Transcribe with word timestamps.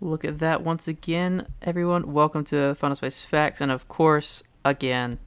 Look 0.00 0.24
at 0.24 0.40
that 0.40 0.62
once 0.62 0.88
again, 0.88 1.46
everyone. 1.62 2.12
Welcome 2.12 2.44
to 2.46 2.74
Final 2.74 2.96
Space 2.96 3.20
Facts, 3.20 3.60
and 3.60 3.70
of 3.70 3.86
course, 3.86 4.42
again, 4.64 5.18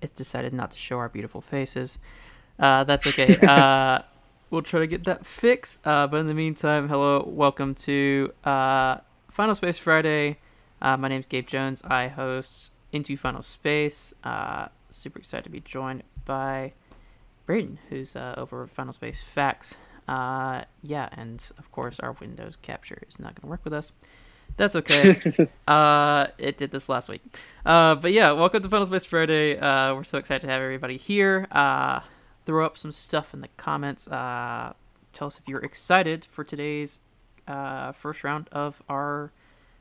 it's 0.00 0.10
decided 0.10 0.54
not 0.54 0.70
to 0.70 0.76
show 0.76 0.98
our 0.98 1.08
beautiful 1.08 1.42
faces. 1.42 1.98
Uh, 2.58 2.84
that's 2.84 3.06
okay. 3.06 3.36
uh, 3.42 4.00
we'll 4.50 4.62
try 4.62 4.80
to 4.80 4.86
get 4.86 5.04
that 5.04 5.26
fixed. 5.26 5.86
Uh, 5.86 6.06
but 6.06 6.16
in 6.16 6.26
the 6.26 6.34
meantime, 6.34 6.88
hello, 6.88 7.24
welcome 7.28 7.74
to 7.74 8.32
uh, 8.42 8.96
Final 9.30 9.54
Space 9.54 9.76
Friday. 9.76 10.38
Uh, 10.80 10.96
my 10.96 11.08
name's 11.08 11.26
Gabe 11.26 11.46
Jones. 11.46 11.82
I 11.84 12.08
host 12.08 12.72
Into 12.92 13.18
Final 13.18 13.42
Space. 13.42 14.14
Uh, 14.24 14.68
super 14.88 15.18
excited 15.18 15.44
to 15.44 15.50
be 15.50 15.60
joined 15.60 16.02
by 16.24 16.72
Braden, 17.44 17.78
who's 17.90 18.16
uh, 18.16 18.34
over 18.38 18.66
Final 18.66 18.94
Space 18.94 19.22
Facts. 19.22 19.76
Uh, 20.08 20.62
yeah, 20.82 21.08
and 21.12 21.44
of 21.58 21.70
course, 21.72 21.98
our 22.00 22.12
Windows 22.12 22.56
capture 22.56 23.02
is 23.08 23.18
not 23.18 23.34
going 23.34 23.42
to 23.42 23.46
work 23.46 23.64
with 23.64 23.72
us. 23.72 23.92
That's 24.56 24.76
okay. 24.76 25.14
uh, 25.68 26.28
it 26.38 26.56
did 26.56 26.70
this 26.70 26.88
last 26.88 27.08
week. 27.08 27.22
Uh, 27.64 27.94
but 27.96 28.12
yeah, 28.12 28.32
welcome 28.32 28.62
to 28.62 28.68
Final 28.68 28.86
Space 28.86 29.04
Friday. 29.04 29.58
Uh, 29.58 29.94
we're 29.94 30.04
so 30.04 30.18
excited 30.18 30.46
to 30.46 30.52
have 30.52 30.62
everybody 30.62 30.96
here. 30.96 31.46
Uh, 31.50 32.00
throw 32.46 32.64
up 32.64 32.78
some 32.78 32.92
stuff 32.92 33.34
in 33.34 33.40
the 33.40 33.48
comments. 33.56 34.08
Uh, 34.08 34.72
tell 35.12 35.26
us 35.26 35.38
if 35.38 35.48
you're 35.48 35.64
excited 35.64 36.24
for 36.24 36.44
today's 36.44 37.00
uh, 37.46 37.92
first 37.92 38.24
round 38.24 38.48
of 38.52 38.82
our 38.88 39.32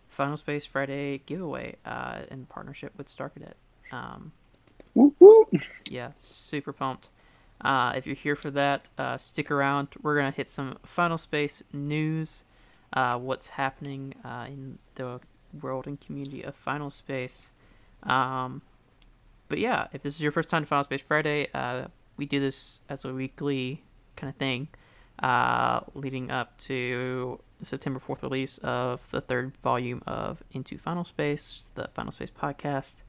Final 0.10 0.38
Space 0.38 0.66
Friday 0.66 1.22
giveaway 1.26 1.76
uh, 1.86 2.22
in 2.30 2.46
partnership 2.46 2.94
with 2.98 3.08
StarCadet. 3.08 3.54
Um, 3.92 4.32
yeah, 5.90 6.12
super 6.16 6.74
pumped. 6.74 7.10
Uh, 7.62 7.94
if 7.96 8.06
you're 8.06 8.16
here 8.16 8.36
for 8.36 8.52
that, 8.52 8.90
uh, 8.98 9.18
stick 9.18 9.50
around. 9.50 9.90
We're 10.02 10.16
gonna 10.16 10.32
hit 10.32 10.50
some 10.50 10.78
Final 10.84 11.18
Space 11.18 11.64
news, 11.72 12.44
uh, 12.94 13.18
what's 13.18 13.50
happening 13.50 14.14
uh, 14.24 14.46
in 14.48 14.80
the 14.96 15.20
world 15.62 15.88
and 15.88 16.00
community 16.00 16.42
of 16.42 16.56
Final 16.56 16.90
Space. 16.90 17.52
Um, 18.04 18.62
but 19.48 19.60
yeah, 19.60 19.88
if 19.94 20.04
this 20.04 20.16
is 20.16 20.22
your 20.22 20.32
first 20.32 20.50
time 20.50 20.64
to 20.64 20.68
Final 20.68 20.84
Space 20.84 21.02
Friday, 21.02 21.48
uh, 21.54 21.86
we 22.18 22.26
do 22.26 22.40
this 22.40 22.82
as 22.90 23.06
a 23.06 23.14
weekly 23.14 23.84
kind 24.16 24.30
of 24.30 24.38
thing, 24.38 24.68
uh, 25.20 25.82
leading 25.94 26.32
up 26.32 26.58
to 26.58 27.40
September 27.62 28.00
4th 28.00 28.22
release 28.22 28.58
of 28.60 29.10
the 29.12 29.22
third 29.22 29.56
volume 29.64 30.02
of 30.06 30.44
Into 30.52 30.78
Final 30.78 31.04
Space, 31.04 31.72
the 31.76 31.88
Final 31.90 32.12
Space 32.12 32.32
podcast. 32.32 33.04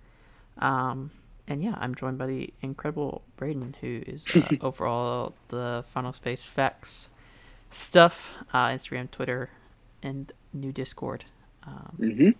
Um, 0.58 1.10
and 1.48 1.62
yeah, 1.62 1.74
I'm 1.78 1.94
joined 1.94 2.18
by 2.18 2.26
the 2.26 2.52
incredible 2.60 3.22
Braden, 3.36 3.76
who 3.80 4.02
is 4.06 4.26
uh, 4.34 4.48
overall 4.60 5.34
the 5.48 5.84
Final 5.92 6.12
Space 6.12 6.44
Facts 6.44 7.08
stuff, 7.70 8.32
uh, 8.52 8.68
Instagram, 8.68 9.10
Twitter, 9.10 9.50
and 10.02 10.32
new 10.52 10.72
Discord. 10.72 11.24
Um, 11.64 11.96
mm-hmm. 12.00 12.30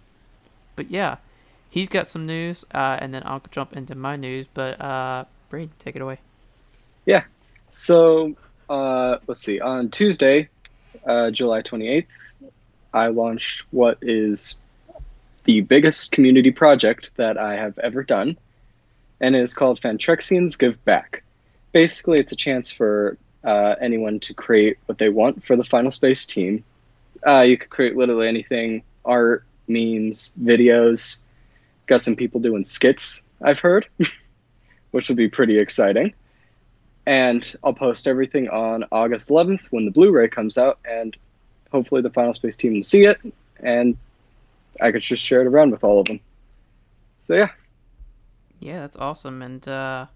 But 0.75 0.91
yeah, 0.91 1.17
he's 1.71 1.89
got 1.89 2.07
some 2.07 2.27
news, 2.27 2.65
uh, 2.75 2.99
and 3.01 3.15
then 3.15 3.23
I'll 3.25 3.43
jump 3.51 3.77
into 3.77 3.95
my 3.95 4.17
news. 4.17 4.47
But 4.53 4.81
uh, 4.81 5.25
Braden, 5.51 5.73
take 5.79 5.97
it 5.97 6.03
away. 6.03 6.19
Yeah. 7.05 7.25
So 7.71 8.35
uh, 8.69 9.19
let's 9.27 9.41
see. 9.41 9.61
On 9.61 9.91
Tuesday, 9.91 10.49
uh, 11.07 11.31
July 11.31 11.63
28th, 11.63 12.07
I 12.93 13.09
launched 13.09 13.63
what 13.71 13.99
is 14.03 14.57
the 15.45 15.61
biggest 15.61 16.11
community 16.11 16.51
project 16.51 17.11
that 17.17 17.39
I 17.39 17.55
have 17.55 17.79
ever 17.79 18.03
done 18.03 18.37
and 19.21 19.35
it 19.35 19.43
is 19.43 19.55
called 19.55 19.81
Fantrexians 19.81 20.59
Give 20.59 20.83
Back. 20.85 21.23
Basically, 21.73 22.19
it's 22.19 22.33
a 22.33 22.37
chance 22.37 22.71
for 22.71 23.19
uh, 23.45 23.77
anyone 23.81 24.21
to 24.21 24.35
create 24.35 24.79
what 24.87 24.99
they 24.99 25.09
want 25.09 25.45
for 25.45 25.57
the 25.57 25.65
Final 25.65 25.91
Space 25.91 26.27
team. 26.27 26.65
Uh, 27.27 27.43
you 27.43 27.57
could 27.57 27.71
create 27.71 27.97
literally 27.97 28.29
anything 28.29 28.83
art, 29.05 29.45
memes, 29.69 30.33
videos. 30.41 31.23
Got 31.87 32.03
some 32.03 32.17
people 32.17 32.41
doing 32.41 32.65
skits, 32.65 33.29
I've 33.41 33.61
heard, 33.61 33.87
which 34.91 35.09
will 35.09 35.17
be 35.17 35.29
pretty 35.29 35.59
exciting. 35.59 36.13
And 37.07 37.57
I'll 37.63 37.73
post 37.73 38.09
everything 38.09 38.49
on 38.49 38.85
August 38.91 39.29
11th 39.29 39.67
when 39.71 39.85
the 39.85 39.93
Blu 39.93 40.11
ray 40.11 40.29
comes 40.29 40.59
out, 40.59 40.81
and 40.85 41.17
hopefully 41.71 42.03
the 42.03 42.11
Final 42.11 42.33
Space 42.33 42.57
team 42.57 42.75
will 42.75 42.85
see 42.85 43.05
it, 43.05 43.21
and 43.61 43.97
I 44.81 44.91
could 44.91 45.03
just 45.03 45.23
share 45.23 45.41
it 45.43 45.47
around 45.47 45.71
with 45.71 45.85
all 45.85 46.01
of 46.01 46.07
them. 46.07 46.21
So, 47.21 47.35
yeah. 47.35 47.51
Yeah, 48.59 48.81
that's 48.81 48.97
awesome, 48.97 49.43
and 49.43 49.67
uh, 49.69 50.07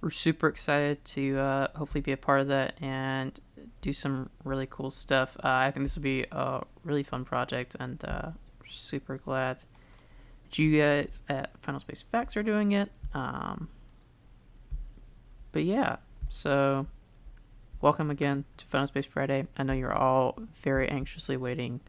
we're 0.00 0.10
super 0.10 0.48
excited 0.48 1.04
to 1.04 1.38
uh, 1.38 1.68
hopefully 1.76 2.00
be 2.00 2.12
a 2.12 2.16
part 2.16 2.40
of 2.40 2.48
that 2.48 2.74
and 2.80 3.38
do 3.82 3.92
some 3.92 4.30
really 4.44 4.66
cool 4.68 4.90
stuff. 4.90 5.36
Uh, 5.38 5.48
I 5.48 5.70
think 5.70 5.84
this 5.84 5.96
will 5.96 6.02
be 6.02 6.24
a 6.32 6.62
really 6.84 7.02
fun 7.02 7.24
project, 7.24 7.76
and 7.78 8.02
uh, 8.04 8.30
super 8.68 9.18
glad 9.18 9.58
that 10.44 10.58
you 10.58 10.80
guys 10.80 11.22
at 11.28 11.56
Final 11.58 11.80
Space 11.80 12.02
Facts 12.02 12.36
are 12.36 12.42
doing 12.42 12.72
it. 12.72 12.90
Um, 13.14 13.68
but 15.52 15.64
yeah, 15.64 15.96
so 16.28 16.86
welcome 17.80 18.10
again 18.10 18.44
to 18.56 18.66
Final 18.66 18.86
Space 18.86 19.06
Friday. 19.06 19.46
I 19.58 19.62
know 19.62 19.72
you're 19.72 19.92
all 19.92 20.38
very 20.62 20.88
anxiously 20.88 21.36
waiting 21.36 21.80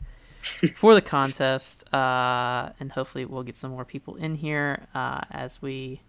for 0.75 0.95
the 0.95 1.01
contest, 1.01 1.91
uh, 1.93 2.69
and 2.79 2.91
hopefully 2.91 3.25
we'll 3.25 3.43
get 3.43 3.55
some 3.55 3.71
more 3.71 3.85
people 3.85 4.15
in 4.15 4.35
here 4.35 4.87
uh, 4.93 5.21
as 5.31 5.61
we 5.61 6.01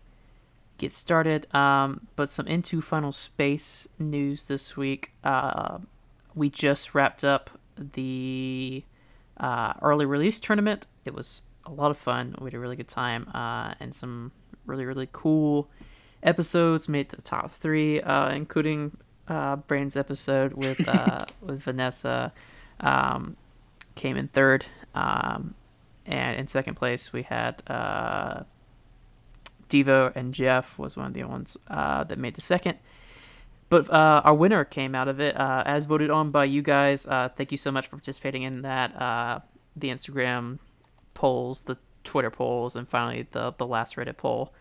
get 0.78 0.92
started. 0.92 1.52
Um, 1.54 2.06
but 2.16 2.28
some 2.28 2.46
into 2.46 2.80
Final 2.80 3.12
Space 3.12 3.88
news 3.98 4.44
this 4.44 4.76
week. 4.76 5.12
Uh, 5.24 5.78
we 6.34 6.50
just 6.50 6.94
wrapped 6.94 7.24
up 7.24 7.50
the 7.76 8.84
uh, 9.38 9.74
early 9.82 10.06
release 10.06 10.40
tournament. 10.40 10.86
It 11.04 11.14
was 11.14 11.42
a 11.64 11.70
lot 11.70 11.90
of 11.90 11.98
fun. 11.98 12.34
We 12.40 12.46
had 12.46 12.54
a 12.54 12.58
really 12.58 12.76
good 12.76 12.88
time, 12.88 13.28
uh, 13.34 13.74
and 13.80 13.94
some 13.94 14.32
really 14.66 14.84
really 14.84 15.08
cool 15.12 15.68
episodes 16.22 16.88
made 16.88 17.08
the 17.08 17.22
top 17.22 17.50
three, 17.50 18.00
uh, 18.00 18.30
including 18.30 18.96
Brain's 19.66 19.96
episode 19.96 20.52
with 20.54 20.78
with 21.40 21.60
Vanessa. 21.62 22.32
Um, 22.80 23.36
came 23.98 24.16
in 24.16 24.28
third. 24.28 24.64
Um, 24.94 25.54
and 26.06 26.38
in 26.38 26.46
second 26.48 26.74
place, 26.74 27.12
we 27.12 27.22
had 27.22 27.62
uh, 27.66 28.44
Devo 29.68 30.14
and 30.16 30.32
Jeff 30.32 30.78
was 30.78 30.96
one 30.96 31.06
of 31.06 31.14
the 31.14 31.24
ones 31.24 31.56
uh, 31.68 32.04
that 32.04 32.18
made 32.18 32.34
the 32.34 32.40
second. 32.40 32.78
But 33.68 33.90
uh, 33.92 34.22
our 34.24 34.32
winner 34.32 34.64
came 34.64 34.94
out 34.94 35.08
of 35.08 35.20
it 35.20 35.36
uh, 35.36 35.62
as 35.66 35.84
voted 35.84 36.08
on 36.08 36.30
by 36.30 36.46
you 36.46 36.62
guys. 36.62 37.06
Uh, 37.06 37.28
thank 37.28 37.50
you 37.50 37.58
so 37.58 37.70
much 37.70 37.86
for 37.86 37.96
participating 37.96 38.42
in 38.42 38.62
that. 38.62 38.98
Uh, 38.98 39.40
the 39.76 39.88
Instagram 39.88 40.58
polls, 41.12 41.62
the 41.62 41.76
Twitter 42.02 42.30
polls, 42.30 42.74
and 42.74 42.88
finally 42.88 43.28
the 43.30 43.52
the 43.58 43.66
last 43.66 43.96
Reddit 43.96 44.16
poll. 44.16 44.54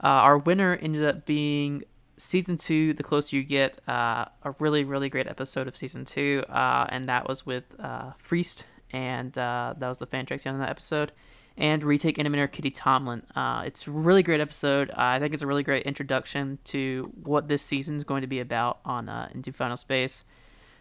our 0.00 0.38
winner 0.38 0.78
ended 0.80 1.04
up 1.04 1.26
being 1.26 1.84
season 2.16 2.56
two, 2.56 2.92
the 2.94 3.02
closer 3.02 3.36
you 3.36 3.42
get, 3.42 3.78
uh, 3.88 4.26
a 4.42 4.54
really, 4.58 4.84
really 4.84 5.08
great 5.08 5.26
episode 5.26 5.66
of 5.68 5.76
season 5.76 6.04
two, 6.04 6.42
uh, 6.48 6.86
and 6.88 7.06
that 7.06 7.28
was 7.28 7.44
with 7.44 7.64
uh, 7.78 8.12
Freest 8.18 8.66
and 8.90 9.36
uh, 9.36 9.74
that 9.78 9.88
was 9.88 9.98
the 9.98 10.06
fan 10.06 10.26
tracks 10.26 10.46
on 10.46 10.58
that 10.58 10.70
episode. 10.70 11.12
And 11.56 11.84
retake 11.84 12.16
animator 12.16 12.50
Kitty 12.50 12.72
Tomlin. 12.72 13.22
Uh, 13.36 13.62
it's 13.64 13.86
a 13.86 13.90
really 13.92 14.24
great 14.24 14.40
episode. 14.40 14.90
I 14.90 15.20
think 15.20 15.34
it's 15.34 15.42
a 15.42 15.46
really 15.46 15.62
great 15.62 15.86
introduction 15.86 16.58
to 16.64 17.12
what 17.22 17.46
this 17.46 17.62
season 17.62 17.94
is 17.94 18.02
going 18.02 18.22
to 18.22 18.26
be 18.26 18.40
about 18.40 18.80
on 18.84 19.08
uh, 19.08 19.28
Into 19.32 19.52
Final 19.52 19.76
Space. 19.76 20.24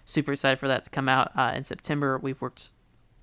Super 0.06 0.32
excited 0.32 0.60
for 0.60 0.68
that 0.68 0.84
to 0.84 0.90
come 0.90 1.08
out 1.08 1.32
uh, 1.38 1.54
in 1.56 1.64
September. 1.64 2.18
We've 2.18 2.42
worked 2.42 2.72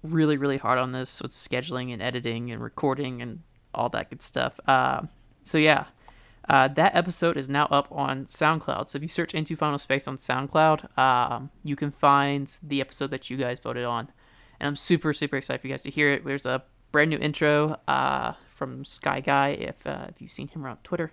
really, 0.04 0.36
really 0.36 0.58
hard 0.58 0.78
on 0.78 0.92
this 0.92 1.20
with 1.20 1.32
scheduling 1.32 1.92
and 1.92 2.00
editing 2.00 2.52
and 2.52 2.62
recording 2.62 3.20
and 3.20 3.40
all 3.74 3.88
that 3.90 4.10
good 4.10 4.22
stuff. 4.22 4.60
Uh, 4.66 5.02
so 5.42 5.58
yeah, 5.58 5.86
uh, 6.48 6.68
that 6.68 6.94
episode 6.94 7.36
is 7.36 7.48
now 7.48 7.66
up 7.66 7.88
on 7.90 8.26
SoundCloud. 8.26 8.88
So 8.88 8.96
if 8.96 9.02
you 9.02 9.08
search 9.08 9.34
Into 9.34 9.56
Final 9.56 9.78
Space 9.78 10.08
on 10.08 10.16
SoundCloud, 10.16 10.96
um, 10.98 11.50
you 11.64 11.76
can 11.76 11.90
find 11.90 12.52
the 12.62 12.80
episode 12.80 13.10
that 13.10 13.30
you 13.30 13.36
guys 13.36 13.58
voted 13.58 13.84
on 13.84 14.10
and 14.60 14.68
I'm 14.68 14.76
super 14.76 15.12
super 15.12 15.36
excited 15.36 15.60
for 15.60 15.66
you 15.66 15.72
guys 15.72 15.82
to 15.82 15.90
hear 15.90 16.12
it. 16.12 16.24
There's 16.24 16.46
a 16.46 16.62
brand 16.92 17.10
new 17.10 17.18
intro 17.18 17.78
uh, 17.88 18.34
from 18.50 18.84
Sky 18.84 19.20
Guy 19.20 19.50
if 19.50 19.86
uh, 19.86 20.06
if 20.08 20.20
you've 20.20 20.32
seen 20.32 20.48
him 20.48 20.64
around 20.64 20.78
Twitter. 20.84 21.12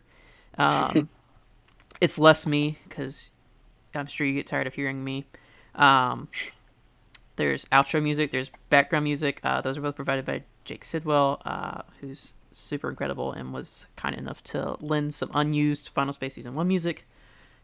Um, 0.57 1.09
it's 2.01 2.19
less 2.19 2.45
me 2.45 2.77
because 2.87 3.31
I'm 3.95 4.07
sure 4.07 4.27
you 4.27 4.33
get 4.33 4.47
tired 4.47 4.67
of 4.67 4.73
hearing 4.73 5.03
me. 5.03 5.25
Um, 5.75 6.27
there's 7.37 7.65
outro 7.65 8.01
music. 8.01 8.31
There's 8.31 8.51
background 8.69 9.03
music. 9.03 9.39
Uh, 9.43 9.61
those 9.61 9.77
are 9.77 9.81
both 9.81 9.95
provided 9.95 10.25
by 10.25 10.43
Jake 10.65 10.83
Sidwell, 10.83 11.41
uh, 11.45 11.83
who's 12.01 12.33
super 12.51 12.89
incredible 12.89 13.31
and 13.31 13.53
was 13.53 13.85
kind 13.95 14.15
enough 14.15 14.43
to 14.43 14.75
lend 14.79 15.13
some 15.13 15.29
unused 15.33 15.89
Final 15.89 16.13
Space 16.13 16.33
Season 16.33 16.55
1 16.55 16.67
music 16.67 17.07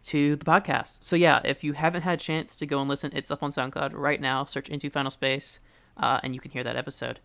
to 0.06 0.36
the 0.36 0.45
podcast. 0.45 0.97
So, 1.01 1.15
yeah, 1.15 1.41
if 1.44 1.63
you 1.63 1.74
haven't 1.74 2.03
had 2.03 2.19
a 2.19 2.21
chance 2.21 2.56
to 2.57 2.65
go 2.65 2.79
and 2.79 2.89
listen, 2.89 3.12
it's 3.15 3.31
up 3.31 3.41
on 3.41 3.50
SoundCloud 3.50 3.91
right 3.94 4.21
now. 4.21 4.45
Search 4.45 4.69
Into 4.69 4.89
Final 4.89 5.12
Space 5.12 5.59
uh, 5.98 6.19
and 6.24 6.34
you 6.34 6.40
can 6.40 6.51
hear 6.51 6.63
that 6.63 6.75
episode. 6.75 7.19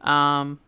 Um, 0.00 0.60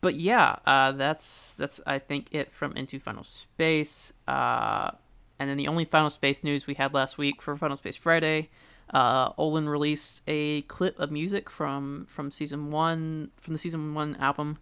but 0.00 0.16
yeah, 0.16 0.56
uh, 0.66 0.92
that's 0.92 1.54
that's 1.54 1.80
I 1.86 1.98
think 1.98 2.28
it 2.32 2.50
from 2.50 2.72
Into 2.76 2.98
Final 2.98 3.24
Space. 3.24 4.12
Uh, 4.26 4.90
and 5.38 5.48
then 5.48 5.56
the 5.56 5.68
only 5.68 5.84
Final 5.84 6.10
Space 6.10 6.42
news 6.42 6.66
we 6.66 6.74
had 6.74 6.94
last 6.94 7.18
week 7.18 7.40
for 7.40 7.56
Final 7.56 7.76
Space 7.76 7.96
Friday 7.96 8.50
uh, 8.92 9.32
Olan 9.32 9.68
released 9.68 10.22
a 10.26 10.62
clip 10.62 10.98
of 10.98 11.10
music 11.10 11.48
from 11.48 12.06
from 12.08 12.30
season 12.30 12.70
one 12.70 13.30
from 13.40 13.54
the 13.54 13.58
season 13.58 13.94
one 13.94 14.16
album 14.16 14.58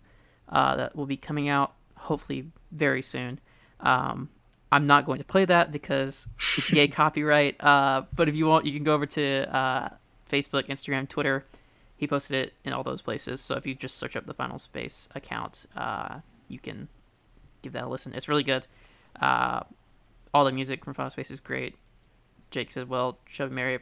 uh, 0.49 0.77
that 0.77 0.97
will 0.97 1.07
be 1.07 1.17
coming 1.17 1.49
out 1.49 1.75
hopefully 1.97 2.47
very 2.71 3.03
soon. 3.03 3.41
Um, 3.81 4.29
I'm 4.73 4.87
not 4.87 5.05
going 5.05 5.19
to 5.19 5.25
play 5.25 5.45
that 5.47 5.73
because 5.73 6.29
yay 6.71 6.89
copyright. 6.89 7.63
Uh, 7.63 8.03
but 8.15 8.29
if 8.29 8.37
you 8.37 8.47
want, 8.47 8.67
you 8.67 8.73
can 8.73 8.85
go 8.85 8.95
over 8.95 9.07
to 9.07 9.57
uh, 9.57 9.89
Facebook, 10.31 10.69
Instagram, 10.69 11.09
Twitter. 11.09 11.45
He 12.01 12.07
posted 12.07 12.47
it 12.47 12.55
in 12.65 12.73
all 12.73 12.83
those 12.83 13.03
places. 13.03 13.43
So 13.43 13.57
if 13.57 13.67
you 13.67 13.75
just 13.75 13.99
search 13.99 14.17
up 14.17 14.25
the 14.25 14.33
Final 14.33 14.57
Space 14.57 15.07
account, 15.15 15.67
uh, 15.77 16.21
you 16.49 16.59
can 16.59 16.89
give 17.61 17.75
that 17.75 17.85
a 17.85 17.89
listen. 17.89 18.15
It's 18.15 18.27
really 18.27 18.43
good. 18.43 18.67
Uh, 19.21 19.65
all 20.33 20.47
the 20.47 20.51
music 20.51 20.83
from 20.83 20.95
Final 20.95 21.11
Space 21.11 21.31
is 21.31 21.41
great. 21.41 21.75
Jake 22.51 22.71
said, 22.71 22.89
"Well, 22.89 23.19
Chubby 23.31 23.55
Mary, 23.55 23.81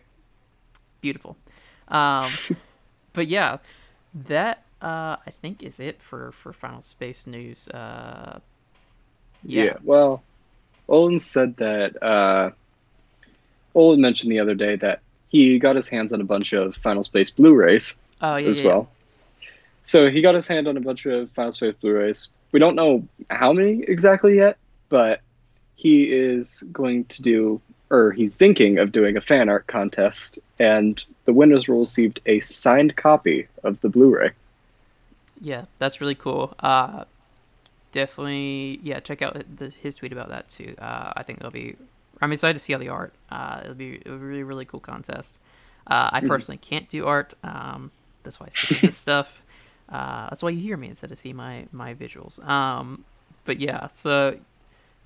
beautiful." 1.00 1.36
Um, 1.86 2.32
but 3.12 3.28
yeah, 3.28 3.58
that 4.12 4.64
uh, 4.82 5.18
I 5.24 5.30
think 5.30 5.62
is 5.62 5.78
it 5.78 6.02
for 6.02 6.32
for 6.32 6.52
Final 6.52 6.82
Space 6.82 7.24
news. 7.24 7.68
Uh, 7.68 8.40
yeah. 9.44 9.62
yeah. 9.62 9.76
Well, 9.84 10.24
Olan 10.88 11.20
said 11.20 11.58
that. 11.58 12.02
Uh, 12.02 12.50
Olan 13.76 14.00
mentioned 14.00 14.32
the 14.32 14.40
other 14.40 14.56
day 14.56 14.74
that 14.74 15.02
he 15.28 15.60
got 15.60 15.76
his 15.76 15.86
hands 15.86 16.12
on 16.12 16.20
a 16.20 16.24
bunch 16.24 16.52
of 16.52 16.74
Final 16.74 17.04
Space 17.04 17.30
Blu-rays 17.30 17.96
oh, 18.20 18.36
yeah, 18.36 18.48
as 18.48 18.60
yeah, 18.60 18.66
well. 18.66 18.88
So 19.84 20.10
he 20.10 20.20
got 20.20 20.34
his 20.34 20.46
hand 20.46 20.68
on 20.68 20.76
a 20.76 20.80
bunch 20.80 21.06
of 21.06 21.30
Final 21.30 21.52
Space 21.52 21.74
Blu-rays. 21.80 22.28
We 22.52 22.60
don't 22.60 22.76
know 22.76 23.06
how 23.30 23.52
many 23.52 23.82
exactly 23.82 24.36
yet, 24.36 24.58
but 24.88 25.20
he 25.76 26.04
is 26.04 26.62
going 26.72 27.04
to 27.06 27.22
do, 27.22 27.60
or 27.90 28.12
he's 28.12 28.34
thinking 28.34 28.78
of 28.78 28.92
doing 28.92 29.16
a 29.16 29.20
fan 29.20 29.48
art 29.48 29.66
contest, 29.66 30.38
and 30.58 31.02
the 31.24 31.32
winners 31.32 31.68
will 31.68 31.80
receive 31.80 32.14
a 32.26 32.40
signed 32.40 32.96
copy 32.96 33.48
of 33.64 33.80
the 33.80 33.88
Blu-ray. 33.88 34.32
Yeah, 35.40 35.64
that's 35.78 36.00
really 36.00 36.14
cool. 36.16 36.54
Uh, 36.58 37.04
definitely, 37.92 38.80
yeah, 38.82 39.00
check 39.00 39.22
out 39.22 39.42
the, 39.56 39.70
his 39.70 39.94
tweet 39.94 40.12
about 40.12 40.30
that 40.30 40.48
too. 40.48 40.74
Uh, 40.78 41.12
I 41.16 41.22
think 41.22 41.38
it'll 41.38 41.50
be. 41.50 41.76
I'm 42.20 42.32
excited 42.32 42.54
to 42.54 42.60
see 42.60 42.74
all 42.74 42.80
the 42.80 42.88
art. 42.88 43.12
Uh, 43.30 43.60
it'll 43.62 43.74
be 43.74 44.02
a 44.04 44.12
really, 44.12 44.42
really 44.42 44.64
cool 44.64 44.80
contest. 44.80 45.38
Uh, 45.86 46.10
I 46.12 46.18
mm-hmm. 46.18 46.28
personally 46.28 46.58
can't 46.58 46.88
do 46.88 47.06
art. 47.06 47.34
Um, 47.44 47.92
that's 48.28 48.38
why 48.38 48.46
I 48.46 48.50
stick 48.50 48.80
this 48.82 48.96
stuff. 49.06 49.42
Uh, 49.88 50.28
that's 50.28 50.42
why 50.42 50.50
you 50.50 50.60
hear 50.60 50.76
me 50.76 50.88
instead 50.88 51.10
of 51.10 51.18
see 51.18 51.32
my 51.32 51.66
my 51.72 51.94
visuals. 51.94 52.46
Um, 52.46 53.04
but 53.44 53.58
yeah, 53.58 53.88
so 53.88 54.38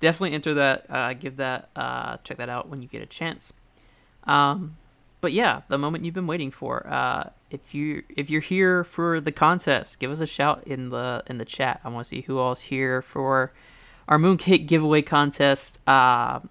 definitely 0.01 0.33
enter 0.33 0.53
that. 0.55 0.85
Uh, 0.89 1.13
give 1.13 1.37
that. 1.37 1.69
Uh, 1.75 2.17
check 2.23 2.37
that 2.37 2.49
out 2.49 2.67
when 2.67 2.81
you 2.81 2.87
get 2.87 3.01
a 3.01 3.05
chance. 3.05 3.53
Um, 4.25 4.75
but 5.21 5.31
yeah, 5.31 5.61
the 5.69 5.77
moment 5.77 6.03
you've 6.03 6.13
been 6.13 6.27
waiting 6.27 6.51
for. 6.51 6.85
Uh, 6.85 7.29
if 7.49 7.73
you 7.73 8.03
if 8.09 8.29
you're 8.29 8.41
here 8.41 8.83
for 8.83 9.21
the 9.21 9.31
contest, 9.31 9.99
give 9.99 10.11
us 10.11 10.19
a 10.19 10.27
shout 10.27 10.63
in 10.65 10.89
the 10.89 11.23
in 11.27 11.37
the 11.37 11.45
chat. 11.45 11.79
I 11.85 11.89
want 11.89 12.05
to 12.05 12.09
see 12.09 12.21
who 12.21 12.39
all's 12.39 12.61
here 12.61 13.01
for 13.01 13.53
our 14.09 14.17
mooncake 14.17 14.67
giveaway 14.67 15.01
contest. 15.01 15.79
Uh, 15.87 16.41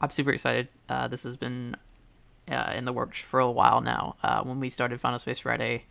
I'm 0.00 0.10
super 0.10 0.32
excited. 0.32 0.66
Uh, 0.88 1.06
this 1.06 1.22
has 1.22 1.36
been 1.36 1.76
uh, 2.50 2.72
in 2.74 2.84
the 2.84 2.92
works 2.92 3.20
for 3.20 3.38
a 3.38 3.50
while 3.50 3.80
now. 3.80 4.16
Uh, 4.22 4.42
when 4.42 4.58
we 4.58 4.68
started 4.68 5.00
Final 5.00 5.18
Space 5.18 5.38
Friday, 5.38 5.84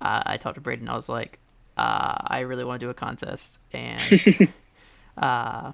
uh, 0.00 0.22
I 0.26 0.36
talked 0.36 0.56
to 0.56 0.60
Braden. 0.60 0.88
I 0.88 0.94
was 0.94 1.08
like, 1.08 1.38
uh, 1.76 2.16
I 2.26 2.40
really 2.40 2.64
want 2.64 2.80
to 2.80 2.86
do 2.86 2.90
a 2.90 2.94
contest, 2.94 3.60
and 3.72 4.02
uh, 5.18 5.72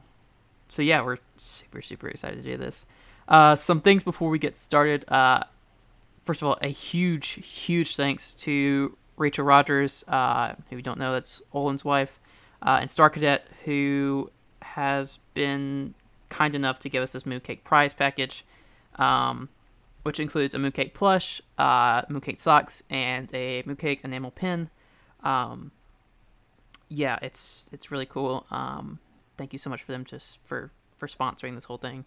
so 0.69 0.83
yeah, 0.83 1.03
we're 1.03 1.19
super 1.37 1.83
super 1.83 2.09
excited 2.09 2.43
to 2.43 2.43
do 2.43 2.57
this. 2.57 2.87
Uh, 3.29 3.55
some 3.55 3.81
things 3.81 4.03
before 4.03 4.29
we 4.31 4.39
get 4.39 4.57
started. 4.57 5.05
Uh, 5.09 5.45
first 6.23 6.43
of 6.43 6.49
all, 6.49 6.59
a 6.61 6.69
huge, 6.69 7.29
huge 7.47 7.97
thanks 7.97 8.33
to 8.33 8.97
Rachel 9.17 9.45
Rogers, 9.45 10.05
uh, 10.09 10.55
who 10.71 10.77
you 10.77 10.83
don't 10.83 10.99
know, 10.99 11.13
that's 11.13 11.43
Olan's 11.53 11.85
wife, 11.85 12.19
uh, 12.63 12.79
and 12.81 12.91
Star 12.91 13.11
Cadet, 13.11 13.47
who 13.65 14.31
has 14.63 15.19
been 15.35 15.95
kind 16.29 16.55
enough 16.55 16.79
to 16.81 16.89
give 16.89 17.03
us 17.03 17.13
this 17.13 17.25
Mooncake 17.25 17.63
prize 17.65 17.93
package, 17.93 18.45
um, 18.97 19.49
which 20.03 20.19
includes 20.19 20.55
a 20.55 20.59
Mooncake 20.59 20.95
plush, 20.95 21.41
uh, 21.59 22.03
Mooncake 22.03 22.41
socks, 22.41 22.83
and 22.91 23.33
a 23.35 23.63
Mooncake 23.63 24.05
enamel 24.05 24.31
pin. 24.31 24.71
Um, 25.23 25.71
yeah, 26.89 27.19
it's 27.23 27.65
it's 27.73 27.91
really 27.91 28.07
cool. 28.07 28.47
Um, 28.51 28.99
thank 29.37 29.53
you 29.53 29.59
so 29.59 29.71
much 29.71 29.83
for 29.83 29.93
them 29.93 30.05
just 30.05 30.39
for 30.45 30.71
for 30.97 31.07
sponsoring 31.07 31.55
this 31.55 31.65
whole 31.65 31.79
thing, 31.79 32.05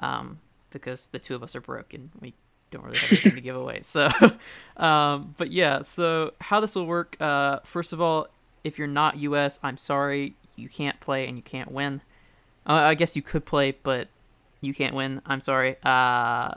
um, 0.00 0.40
because 0.70 1.08
the 1.08 1.18
two 1.18 1.34
of 1.34 1.42
us 1.42 1.54
are 1.54 1.60
broke 1.60 1.94
and 1.94 2.10
we 2.20 2.34
don't 2.70 2.84
really 2.84 2.98
have 2.98 3.12
anything 3.12 3.34
to 3.34 3.40
give 3.40 3.56
away. 3.56 3.80
So, 3.82 4.08
um, 4.76 5.34
but 5.38 5.50
yeah, 5.50 5.82
so 5.82 6.32
how 6.40 6.60
this 6.60 6.74
will 6.74 6.86
work, 6.86 7.16
uh, 7.20 7.60
first 7.64 7.92
of 7.92 8.00
all, 8.00 8.28
if 8.64 8.78
you're 8.78 8.88
not 8.88 9.18
US, 9.18 9.60
I'm 9.62 9.78
sorry, 9.78 10.34
you 10.56 10.68
can't 10.68 10.98
play 11.00 11.26
and 11.28 11.36
you 11.36 11.42
can't 11.42 11.70
win. 11.70 12.00
Uh, 12.66 12.72
I 12.72 12.94
guess 12.94 13.14
you 13.14 13.22
could 13.22 13.44
play, 13.44 13.76
but 13.82 14.08
you 14.60 14.74
can't 14.74 14.94
win. 14.94 15.22
I'm 15.26 15.40
sorry. 15.40 15.76
Uh, 15.82 16.54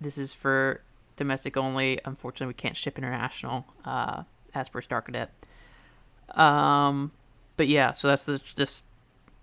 this 0.00 0.18
is 0.18 0.32
for 0.32 0.82
domestic 1.16 1.56
only. 1.56 2.00
Unfortunately, 2.04 2.46
we 2.48 2.54
can't 2.54 2.76
ship 2.76 2.98
international, 2.98 3.66
uh, 3.84 4.22
as 4.54 4.68
per 4.68 4.80
Star 4.80 5.02
Cadet. 5.02 5.30
Um, 6.34 7.12
but 7.56 7.68
yeah, 7.68 7.92
so 7.92 8.08
that's 8.08 8.26
the, 8.26 8.38
just 8.38 8.84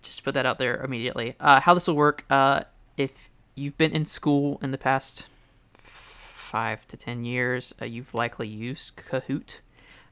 just 0.01 0.23
put 0.23 0.33
that 0.35 0.45
out 0.45 0.57
there 0.57 0.83
immediately. 0.83 1.35
Uh, 1.39 1.59
how 1.59 1.73
this 1.73 1.87
will 1.87 1.95
work? 1.95 2.25
Uh, 2.29 2.61
if 2.95 3.29
you've 3.55 3.77
been 3.77 3.91
in 3.91 4.05
school 4.05 4.59
in 4.61 4.71
the 4.71 4.77
past 4.77 5.25
five 5.73 6.87
to 6.87 6.97
ten 6.97 7.25
years, 7.25 7.73
uh, 7.81 7.85
you've 7.85 8.13
likely 8.13 8.47
used 8.47 8.95
Kahoot. 8.95 9.59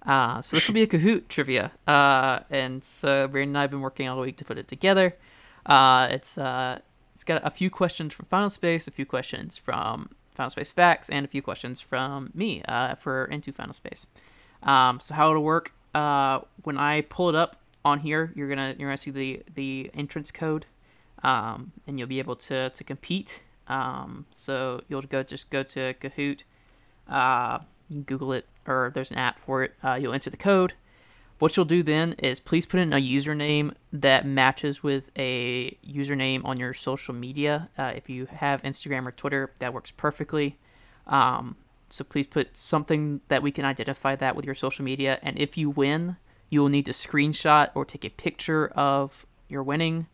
Uh, 0.06 0.42
so 0.42 0.58
this 0.58 0.68
will 0.68 0.74
be 0.74 0.82
a 0.82 0.88
Kahoot 0.88 1.30
trivia, 1.30 1.72
uh, 1.88 2.40
and 2.50 2.84
so 2.84 3.28
Brandon 3.30 3.52
and 3.52 3.58
I 3.58 3.62
have 3.62 3.72
been 3.72 3.80
working 3.80 4.10
all 4.10 4.20
week 4.20 4.36
to 4.38 4.46
put 4.46 4.58
it 4.58 4.68
together. 4.68 5.16
Uh, 5.66 6.10
it's 6.12 6.38
uh, 6.38 6.80
it's 7.14 7.24
got 7.24 7.42
a 7.46 7.50
few 7.50 7.70
questions 7.70 8.14
from 8.14 8.26
Final 8.26 8.50
Space, 8.50 8.88
a 8.88 8.92
few 8.92 9.06
questions 9.06 9.56
from 9.56 10.10
Final 10.34 10.50
Space 10.50 10.72
Facts, 10.72 11.10
and 11.10 11.26
a 11.26 11.30
few 11.30 11.42
questions 11.42 11.80
from 11.80 12.32
me 12.34 12.62
uh, 12.68 12.96
for 12.96 13.26
Into 13.26 13.52
Final 13.52 13.74
Space. 13.74 14.08
Um, 14.64 15.00
so 15.00 15.14
how 15.14 15.30
it'll 15.32 15.44
work? 15.44 15.74
Uh, 15.94 16.40
when 16.64 16.78
I 16.78 17.02
pull 17.02 17.30
it 17.30 17.36
up 17.36 17.58
on 17.86 18.00
here, 18.00 18.32
you're 18.36 18.50
gonna 18.50 18.76
you're 18.78 18.90
gonna 18.90 18.98
see 18.98 19.12
the 19.12 19.44
the 19.54 19.92
entrance 19.94 20.32
code 20.32 20.66
um, 21.24 21.72
and 21.88 21.98
you'll 21.98 22.08
be 22.08 22.20
able 22.20 22.36
to 22.36 22.70
to 22.70 22.84
compete. 22.84 23.42
Um, 23.68 24.26
so 24.34 24.82
you'll 24.90 25.02
go 25.04 25.24
just 25.24 25.50
go 25.50 25.64
to 25.64 25.94
Kahoot, 25.96 26.42
uh, 27.08 27.60
Google 28.06 28.34
it, 28.34 28.46
or 28.68 28.92
there's 28.94 29.12
an 29.12 29.18
app 29.18 29.40
for 29.40 29.64
it. 29.64 29.74
Uh, 29.84 29.98
you'll 30.00 30.14
enter 30.14 30.30
the 30.30 30.38
code. 30.38 30.74
What 31.44 31.58
you'll 31.58 31.66
do 31.66 31.84
then 31.84 32.14
is 32.20 32.40
please 32.40 32.66
put 32.66 32.80
in 32.80 32.94
a 32.94 33.02
username 33.02 33.74
that 33.92 34.26
matches 34.26 34.82
with 34.82 35.12
a 35.18 35.78
username 35.86 36.46
on 36.46 36.58
your 36.58 36.74
social 36.74 37.14
media. 37.14 37.70
Uh, 37.78 37.92
if 37.94 38.10
you 38.10 38.28
have 38.28 38.62
Instagram 38.62 39.06
or 39.06 39.12
Twitter, 39.12 39.52
that 39.60 39.74
works 39.74 39.92
perfectly. 39.92 40.58
Um, 41.06 41.58
so 41.90 42.06
please 42.06 42.28
put 42.28 42.56
something 42.56 43.20
that 43.28 43.44
we 43.44 43.52
can 43.52 43.66
identify 43.66 44.16
that 44.16 44.38
with 44.38 44.46
your 44.46 44.56
social 44.56 44.86
media. 44.86 45.20
And 45.22 45.38
if 45.38 45.58
you 45.58 45.70
win, 45.70 46.16
you 46.50 46.62
will 46.62 46.70
need 46.70 46.86
to 46.86 46.94
screenshot 46.94 47.72
or 47.76 47.84
take 47.84 48.06
a 48.06 48.10
picture 48.10 48.68
of 48.68 49.26
your 49.50 49.64
winning 49.64 50.08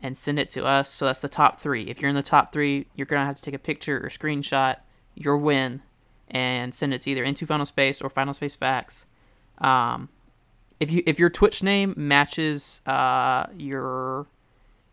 and 0.00 0.18
send 0.18 0.40
it 0.40 0.50
to 0.50 0.64
us. 0.64 0.90
So 0.90 1.04
that's 1.04 1.20
the 1.20 1.28
top 1.28 1.60
three. 1.60 1.84
If 1.84 2.00
you're 2.00 2.10
in 2.10 2.16
the 2.16 2.24
top 2.24 2.52
three, 2.52 2.88
you're 2.96 3.06
gonna 3.06 3.24
have 3.24 3.36
to 3.36 3.42
take 3.42 3.54
a 3.54 3.58
picture 3.60 3.98
or 3.98 4.08
screenshot 4.08 4.78
your 5.14 5.36
win 5.36 5.82
and 6.28 6.74
send 6.74 6.92
it 6.92 7.02
to 7.02 7.12
either 7.12 7.22
into 7.22 7.46
Final 7.46 7.66
Space 7.66 8.02
or 8.02 8.10
Final 8.10 8.34
Space 8.34 8.56
Facts. 8.56 9.06
Um, 9.58 10.08
if 10.82 10.90
you 10.90 11.02
if 11.06 11.20
your 11.20 11.30
Twitch 11.30 11.62
name 11.62 11.94
matches 11.96 12.80
uh, 12.86 13.46
your 13.56 14.26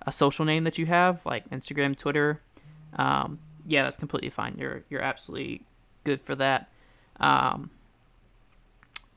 a 0.04 0.12
social 0.12 0.46
name 0.46 0.64
that 0.64 0.78
you 0.78 0.86
have, 0.86 1.26
like 1.26 1.50
Instagram, 1.50 1.98
Twitter, 1.98 2.42
um, 2.94 3.40
yeah, 3.66 3.84
that's 3.84 3.98
completely 3.98 4.30
fine. 4.30 4.56
You're 4.60 4.84
you're 4.90 5.02
absolutely 5.02 5.64
good 6.04 6.22
for 6.22 6.36
that. 6.36 6.70
Um, 7.20 7.72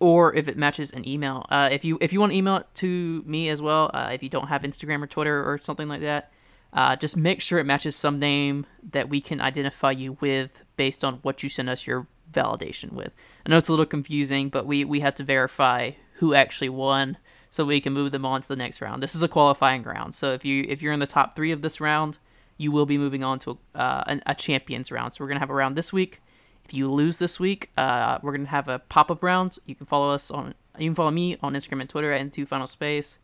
or 0.01 0.35
if 0.35 0.49
it 0.49 0.57
matches 0.57 0.93
an 0.93 1.07
email. 1.07 1.47
Uh, 1.51 1.69
if 1.71 1.85
you 1.85 1.99
if 2.01 2.11
you 2.11 2.21
want 2.21 2.33
to 2.33 2.39
email 2.39 2.57
it 2.57 2.67
to 2.77 3.23
me 3.27 3.51
as 3.51 3.61
well, 3.61 3.91
uh, 3.93 4.11
if 4.13 4.23
you 4.23 4.31
don't 4.31 4.49
have 4.49 4.63
Instagram 4.63 5.03
or 5.03 5.07
Twitter 5.07 5.45
or 5.45 5.59
something 5.59 5.89
like 5.89 6.01
that, 6.01 6.33
uh, 6.73 6.97
just 6.97 7.19
make 7.19 7.43
sure 7.43 7.59
it 7.59 7.65
matches 7.65 7.95
some 7.95 8.19
name 8.19 8.65
that 8.93 9.11
we 9.11 9.21
can 9.21 9.43
identify 9.43 9.91
you 9.91 10.17
with 10.21 10.65
based 10.77 11.05
on 11.05 11.17
what 11.17 11.43
you 11.43 11.51
send 11.51 11.69
us 11.69 11.87
your 11.87 12.07
validation 12.33 12.93
with. 12.93 13.13
I 13.45 13.51
know 13.51 13.59
it's 13.59 13.69
a 13.69 13.73
little 13.73 13.85
confusing, 13.85 14.49
but 14.49 14.65
we 14.65 14.87
we 14.87 15.01
had 15.01 15.17
to 15.17 15.23
verify 15.23 15.91
who 16.23 16.35
actually 16.35 16.69
won 16.69 17.19
so 17.51 17.65
we 17.65 17.81
can 17.81 17.93
move 17.93 18.13
them 18.13 18.25
on 18.25 18.41
to 18.41 18.49
the 18.49 18.57
next 18.57 18.81
round. 18.81 19.03
This 19.03 19.15
is 19.15 19.23
a 19.23 19.29
qualifying 19.29 19.83
round, 19.83 20.15
so 20.15 20.33
if 20.33 20.45
you 20.45 20.65
if 20.69 20.81
you're 20.81 20.93
in 20.95 21.01
the 21.01 21.07
top 21.07 21.37
three 21.37 21.53
of 21.53 21.61
this 21.61 21.81
round, 21.81 22.19
you 22.57 22.73
will 22.73 22.87
be 22.87 22.97
moving 22.97 23.23
on 23.23 23.39
to 23.41 23.59
uh, 23.75 24.05
a, 24.07 24.21
a 24.27 24.35
champions 24.35 24.91
round. 24.91 25.13
So 25.13 25.23
we're 25.23 25.29
gonna 25.29 25.41
have 25.41 25.51
a 25.51 25.55
round 25.55 25.77
this 25.77 25.93
week 25.93 26.21
if 26.65 26.75
you 26.75 26.91
lose 26.91 27.19
this 27.19 27.41
week, 27.41 27.71
uh, 27.77 28.19
we're 28.23 28.33
gonna 28.33 28.49
have 28.49 28.69
a 28.69 28.79
pop 28.79 29.11
up 29.11 29.23
round. 29.23 29.59
You 29.67 29.75
can 29.75 29.87
follow 29.87 30.13
us 30.15 30.31
on. 30.31 30.55
You 30.79 30.89
can 30.89 30.95
follow 30.95 31.11
me 31.11 31.37
on 31.43 31.55
Instagram 31.55 31.81
and 31.81 31.91
Twitter 31.91 32.13
at 32.13 32.21
Into 32.21 32.47
Final 32.47 32.67
Space. 32.67 33.19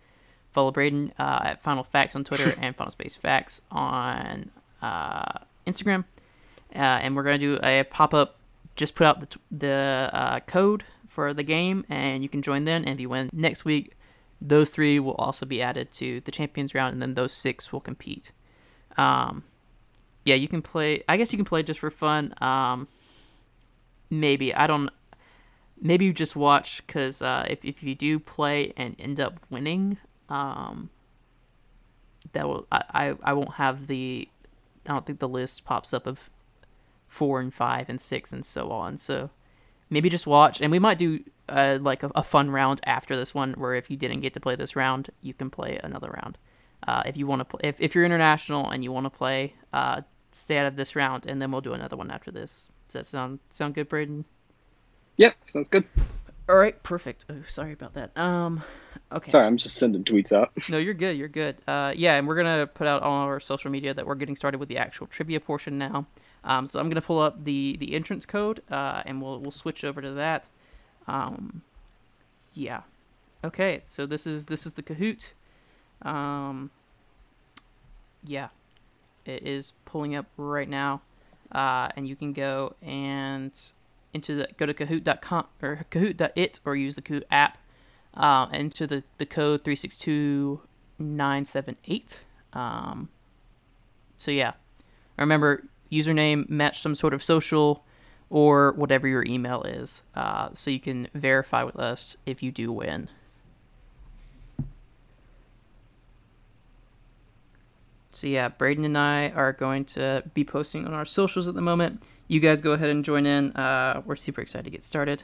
Follow 0.52 0.70
Braden 0.70 1.12
uh, 1.18 1.40
at 1.44 1.62
Final 1.62 1.84
Facts 1.84 2.16
on 2.16 2.24
Twitter 2.24 2.50
and 2.58 2.76
Final 2.76 2.90
Space 2.90 3.16
Facts 3.16 3.60
on 3.70 4.50
uh, 4.82 5.38
Instagram. 5.66 6.04
uh, 6.74 6.78
and 6.78 7.14
we're 7.16 7.22
gonna 7.22 7.38
do 7.38 7.58
a 7.62 7.84
pop 7.84 8.12
up. 8.12 8.38
Just 8.76 8.94
put 8.94 9.06
out 9.06 9.20
the 9.20 9.26
t- 9.26 9.40
the 9.50 10.10
uh, 10.12 10.40
code 10.40 10.84
for 11.08 11.34
the 11.34 11.42
game, 11.42 11.84
and 11.88 12.22
you 12.22 12.28
can 12.28 12.42
join 12.42 12.64
then. 12.64 12.84
And 12.84 12.94
if 12.94 13.00
you 13.00 13.08
win 13.08 13.30
next 13.32 13.64
week, 13.64 13.96
those 14.40 14.70
three 14.70 15.00
will 15.00 15.14
also 15.14 15.44
be 15.44 15.60
added 15.60 15.90
to 15.94 16.20
the 16.20 16.30
champions 16.30 16.74
round, 16.74 16.92
and 16.92 17.02
then 17.02 17.14
those 17.14 17.32
six 17.32 17.72
will 17.72 17.80
compete. 17.80 18.32
Um, 18.96 19.44
yeah, 20.24 20.34
you 20.34 20.48
can 20.48 20.62
play. 20.62 21.02
I 21.08 21.16
guess 21.16 21.32
you 21.32 21.38
can 21.38 21.44
play 21.44 21.62
just 21.62 21.80
for 21.80 21.90
fun. 21.90 22.34
Um, 22.40 22.88
maybe 24.10 24.54
I 24.54 24.66
don't. 24.66 24.90
Maybe 25.80 26.04
you 26.04 26.12
just 26.12 26.36
watch 26.36 26.86
because 26.86 27.22
uh, 27.22 27.46
if 27.48 27.64
if 27.64 27.82
you 27.82 27.94
do 27.94 28.18
play 28.18 28.72
and 28.76 28.96
end 28.98 29.20
up 29.20 29.40
winning, 29.50 29.98
um, 30.28 30.90
that 32.32 32.46
will 32.46 32.66
I, 32.70 32.84
I 32.90 33.14
I 33.22 33.32
won't 33.32 33.54
have 33.54 33.86
the. 33.86 34.28
I 34.86 34.92
don't 34.92 35.06
think 35.06 35.18
the 35.18 35.28
list 35.28 35.64
pops 35.64 35.92
up 35.92 36.06
of 36.06 36.30
four 37.06 37.40
and 37.40 37.52
five 37.52 37.88
and 37.88 38.00
six 38.00 38.32
and 38.32 38.44
so 38.44 38.70
on. 38.70 38.96
So 38.96 39.30
maybe 39.90 40.08
just 40.08 40.26
watch, 40.26 40.60
and 40.60 40.70
we 40.70 40.78
might 40.78 40.98
do 40.98 41.20
uh, 41.48 41.78
like 41.80 42.02
a, 42.02 42.10
a, 42.14 42.22
fun 42.22 42.50
round 42.50 42.80
after 42.84 43.16
this 43.16 43.34
one, 43.34 43.54
where 43.54 43.74
if 43.74 43.90
you 43.90 43.96
didn't 43.96 44.20
get 44.20 44.34
to 44.34 44.40
play 44.40 44.54
this 44.54 44.76
round, 44.76 45.10
you 45.22 45.32
can 45.32 45.50
play 45.50 45.80
another 45.82 46.10
round. 46.10 46.36
Uh, 46.86 47.02
if 47.06 47.16
you 47.16 47.26
want 47.26 47.40
to, 47.40 47.44
play, 47.44 47.60
if 47.64 47.80
if 47.80 47.94
you're 47.94 48.04
international 48.04 48.68
and 48.70 48.84
you 48.84 48.92
want 48.92 49.04
to 49.04 49.10
play, 49.10 49.54
uh, 49.72 50.02
stay 50.30 50.58
out 50.58 50.66
of 50.66 50.76
this 50.76 50.94
round, 50.94 51.26
and 51.26 51.40
then 51.40 51.50
we'll 51.50 51.60
do 51.60 51.72
another 51.72 51.96
one 51.96 52.10
after 52.10 52.30
this. 52.30 52.70
Does 52.86 52.92
that 52.94 53.06
sound 53.06 53.40
sound 53.50 53.74
good, 53.74 53.88
Braden? 53.88 54.24
Yep, 55.16 55.34
sounds 55.46 55.68
good. 55.68 55.84
All 56.48 56.56
right, 56.56 56.82
perfect. 56.82 57.26
Oh, 57.28 57.42
sorry 57.46 57.72
about 57.74 57.92
that. 57.94 58.16
Um, 58.16 58.62
okay. 59.12 59.30
Sorry, 59.30 59.46
I'm 59.46 59.58
just 59.58 59.76
sending 59.76 60.02
tweets 60.02 60.32
out. 60.32 60.50
No, 60.70 60.78
you're 60.78 60.94
good. 60.94 61.16
You're 61.16 61.28
good. 61.28 61.56
Uh, 61.66 61.92
yeah, 61.94 62.16
and 62.16 62.26
we're 62.26 62.36
gonna 62.36 62.66
put 62.66 62.86
out 62.86 63.02
on 63.02 63.28
our 63.28 63.38
social 63.38 63.70
media 63.70 63.92
that 63.92 64.06
we're 64.06 64.14
getting 64.14 64.34
started 64.34 64.58
with 64.58 64.70
the 64.70 64.78
actual 64.78 65.06
trivia 65.06 65.40
portion 65.40 65.76
now. 65.76 66.06
Um, 66.44 66.66
so 66.66 66.80
I'm 66.80 66.88
gonna 66.88 67.02
pull 67.02 67.18
up 67.18 67.44
the 67.44 67.76
the 67.78 67.94
entrance 67.94 68.24
code, 68.24 68.62
uh, 68.70 69.02
and 69.04 69.20
we'll 69.20 69.40
we'll 69.40 69.50
switch 69.50 69.84
over 69.84 70.00
to 70.00 70.12
that. 70.12 70.48
Um, 71.06 71.60
yeah. 72.54 72.82
Okay. 73.44 73.82
So 73.84 74.06
this 74.06 74.26
is 74.26 74.46
this 74.46 74.64
is 74.64 74.72
the 74.72 74.82
Kahoot. 74.82 75.32
Um, 76.00 76.70
yeah, 78.24 78.48
it 79.26 79.46
is 79.46 79.74
pulling 79.84 80.14
up 80.16 80.26
right 80.38 80.68
now, 80.68 81.02
uh, 81.52 81.88
and 81.94 82.08
you 82.08 82.16
can 82.16 82.32
go 82.32 82.74
and 82.80 83.52
into 84.18 84.34
the 84.34 84.48
go 84.56 84.66
to 84.66 84.74
Kahoot.com 84.74 85.46
or 85.62 85.86
Kahoot.it 85.90 86.60
or 86.64 86.76
use 86.76 86.94
the 86.94 87.02
Kahoot 87.02 87.24
app. 87.30 87.58
Uh, 88.14 88.48
into 88.52 88.84
the 88.86 89.04
the 89.18 89.26
code 89.26 89.62
three 89.62 89.76
six 89.76 89.96
two 89.96 90.60
nine 90.98 91.44
seven 91.44 91.76
eight. 91.86 92.20
Um, 92.52 93.10
so 94.16 94.32
yeah, 94.32 94.54
remember 95.16 95.64
username 95.92 96.48
match 96.48 96.80
some 96.80 96.94
sort 96.94 97.14
of 97.14 97.22
social 97.22 97.84
or 98.30 98.72
whatever 98.72 99.06
your 99.06 99.24
email 99.24 99.62
is 99.62 100.02
uh, 100.14 100.48
so 100.52 100.70
you 100.70 100.80
can 100.80 101.08
verify 101.14 101.62
with 101.62 101.76
us 101.76 102.16
if 102.26 102.42
you 102.42 102.50
do 102.50 102.72
win. 102.72 103.08
So 108.12 108.26
yeah, 108.26 108.48
Braden 108.48 108.84
and 108.84 108.98
I 108.98 109.28
are 109.28 109.52
going 109.52 109.84
to 109.84 110.24
be 110.34 110.42
posting 110.42 110.86
on 110.86 110.92
our 110.92 111.04
socials 111.04 111.46
at 111.46 111.54
the 111.54 111.60
moment. 111.60 112.02
You 112.28 112.40
guys 112.40 112.60
go 112.60 112.72
ahead 112.72 112.90
and 112.90 113.04
join 113.04 113.24
in. 113.26 113.52
Uh, 113.52 114.02
we're 114.04 114.16
super 114.16 114.42
excited 114.42 114.64
to 114.64 114.70
get 114.70 114.84
started. 114.84 115.22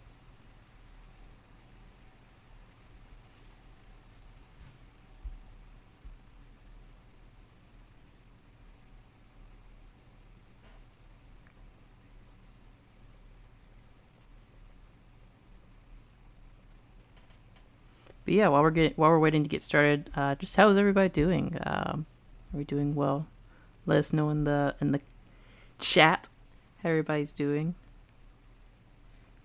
But 18.25 18.33
yeah, 18.33 18.47
while 18.47 18.61
we're 18.61 18.71
getting 18.71 18.93
while 18.95 19.09
we're 19.09 19.19
waiting 19.19 19.43
to 19.43 19.49
get 19.49 19.63
started, 19.63 20.09
uh, 20.15 20.35
just 20.35 20.55
how 20.55 20.69
is 20.69 20.77
everybody 20.77 21.09
doing? 21.09 21.57
Um, 21.65 22.05
are 22.53 22.57
we 22.57 22.63
doing 22.63 22.95
well? 22.95 23.27
Let 23.85 23.97
us 23.97 24.13
know 24.13 24.29
in 24.29 24.43
the 24.43 24.75
in 24.79 24.91
the 24.91 25.01
chat 25.79 26.29
how 26.83 26.89
everybody's 26.89 27.33
doing. 27.33 27.75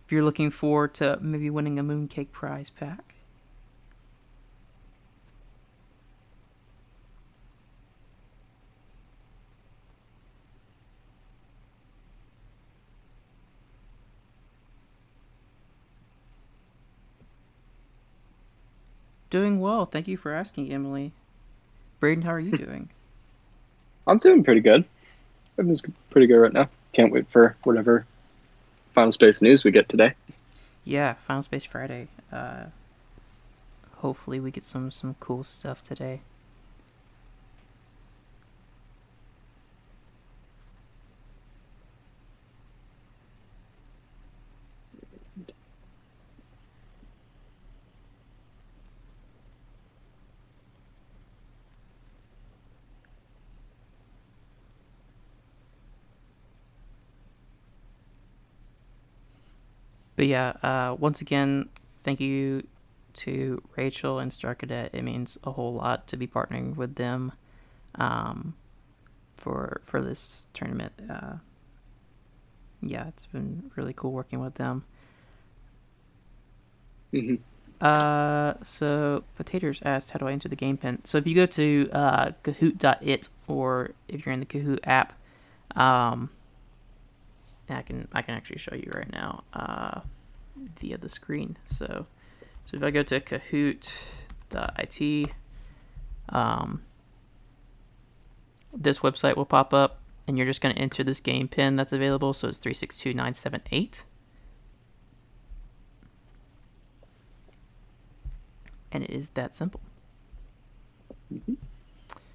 If 0.04 0.12
you're 0.12 0.22
looking 0.22 0.50
forward 0.50 0.94
to 0.94 1.18
maybe 1.20 1.50
winning 1.50 1.78
a 1.78 1.82
mooncake 1.82 2.30
prize 2.30 2.70
pack. 2.70 3.15
Doing 19.36 19.60
well. 19.60 19.84
Thank 19.84 20.08
you 20.08 20.16
for 20.16 20.32
asking, 20.32 20.72
Emily. 20.72 21.12
Braden, 22.00 22.22
how 22.22 22.32
are 22.32 22.40
you 22.40 22.52
doing? 22.56 22.88
I'm 24.06 24.16
doing 24.16 24.42
pretty 24.42 24.62
good. 24.62 24.86
Everything's 25.58 25.82
pretty 26.08 26.26
good 26.26 26.38
right 26.38 26.54
now. 26.54 26.70
Can't 26.94 27.12
wait 27.12 27.28
for 27.28 27.54
whatever 27.62 28.06
Final 28.94 29.12
Space 29.12 29.42
news 29.42 29.62
we 29.62 29.72
get 29.72 29.90
today. 29.90 30.14
Yeah, 30.84 31.12
Final 31.12 31.42
Space 31.42 31.64
Friday. 31.64 32.08
Uh, 32.32 32.64
hopefully, 33.96 34.40
we 34.40 34.50
get 34.50 34.64
some 34.64 34.90
some 34.90 35.16
cool 35.20 35.44
stuff 35.44 35.82
today. 35.82 36.22
But 60.16 60.26
yeah, 60.26 60.54
uh, 60.62 60.96
once 60.98 61.20
again, 61.20 61.68
thank 61.90 62.20
you 62.20 62.66
to 63.14 63.62
Rachel 63.76 64.18
and 64.18 64.32
Star 64.32 64.54
Cadet. 64.54 64.90
It 64.92 65.02
means 65.02 65.38
a 65.44 65.52
whole 65.52 65.74
lot 65.74 66.06
to 66.08 66.16
be 66.16 66.26
partnering 66.26 66.76
with 66.76 66.96
them 66.96 67.32
um, 67.94 68.54
for 69.36 69.80
for 69.84 70.00
this 70.00 70.46
tournament. 70.52 70.92
Uh, 71.08 71.34
yeah, 72.82 73.08
it's 73.08 73.26
been 73.26 73.70
really 73.76 73.92
cool 73.92 74.12
working 74.12 74.40
with 74.40 74.54
them. 74.54 74.84
Mm-hmm. 77.12 77.36
Uh, 77.80 78.54
so 78.62 79.24
Potatoes 79.34 79.80
asked, 79.84 80.10
"How 80.10 80.18
do 80.18 80.28
I 80.28 80.32
enter 80.32 80.48
the 80.48 80.56
game 80.56 80.76
pin?" 80.76 81.00
So 81.04 81.18
if 81.18 81.26
you 81.26 81.34
go 81.34 81.46
to 81.46 81.88
uh, 81.92 82.30
Kahoot.it 82.42 83.28
or 83.48 83.90
if 84.08 84.24
you're 84.24 84.32
in 84.32 84.40
the 84.40 84.46
Kahoot 84.46 84.80
app, 84.84 85.12
um, 85.74 86.30
I 87.68 87.82
can 87.82 88.08
I 88.12 88.22
can 88.22 88.34
actually 88.34 88.58
show 88.58 88.74
you 88.74 88.90
right 88.94 89.10
now 89.12 89.44
uh, 89.52 90.00
via 90.78 90.98
the 90.98 91.08
screen. 91.08 91.56
So 91.66 92.06
so 92.64 92.76
if 92.76 92.82
I 92.82 92.90
go 92.90 93.02
to 93.02 93.20
Kahoot.it, 93.20 95.28
um, 96.28 96.82
this 98.72 99.00
website 99.00 99.36
will 99.36 99.46
pop 99.46 99.74
up, 99.74 99.98
and 100.26 100.36
you're 100.36 100.46
just 100.46 100.60
going 100.60 100.74
to 100.74 100.80
enter 100.80 101.04
this 101.04 101.20
game 101.20 101.48
pin 101.48 101.76
that's 101.76 101.92
available. 101.92 102.32
So 102.32 102.48
it's 102.48 102.58
three 102.58 102.74
six 102.74 102.98
two 102.98 103.14
nine 103.14 103.34
seven 103.34 103.62
eight. 103.72 104.04
And 108.92 109.04
it 109.04 109.10
is 109.10 109.30
that 109.30 109.54
simple. 109.54 109.80
Mm-hmm. 111.32 111.54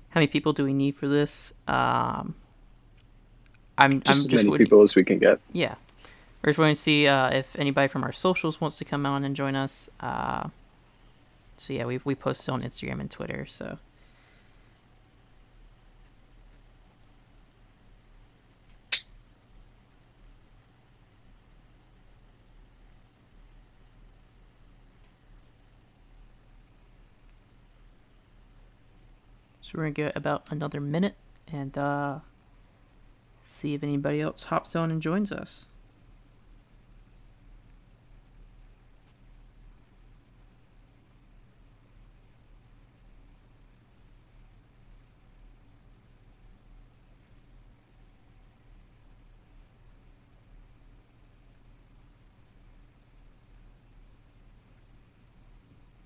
How 0.10 0.20
many 0.20 0.28
people 0.28 0.54
do 0.54 0.66
we 0.66 0.74
need 0.74 0.96
for 0.96 1.08
this? 1.08 1.54
Um, 1.68 2.36
I'm 3.82 4.02
just 4.02 4.30
I'm 4.30 4.38
as 4.38 4.46
many 4.46 4.58
people 4.60 4.84
as 4.84 4.96
we 4.96 5.04
can 5.04 5.18
get. 5.18 5.40
Yeah, 5.54 5.74
we're 6.44 6.52
just 6.52 6.58
going 6.58 6.76
to 6.76 6.80
see 6.80 7.08
uh, 7.08 7.30
if 7.30 7.56
anybody 7.58 7.88
from 7.88 8.04
our 8.04 8.12
socials 8.12 8.62
wants 8.62 8.78
to 8.78 8.86
come 8.86 9.08
on 9.08 9.24
and 9.24 9.36
join 9.36 9.56
us. 9.56 9.90
Uh, 10.00 10.50
so 11.58 11.74
yeah, 11.74 11.86
we 11.86 12.00
we 12.04 12.14
post 12.14 12.48
on 12.48 12.62
Instagram 12.62 13.00
and 13.00 13.10
Twitter. 13.10 13.48
So. 13.50 13.80
So 29.62 29.78
we're 29.78 29.84
gonna 29.86 29.92
get 29.92 30.18
about 30.18 30.44
another 30.50 30.82
minute, 30.82 31.16
and 31.48 31.78
uh, 31.78 32.20
see 33.52 33.74
if 33.74 33.84
anybody 33.84 34.22
else 34.22 34.44
hops 34.44 34.76
on 34.76 34.92
and 34.92 35.02
joins 35.02 35.32
us. 35.32 35.66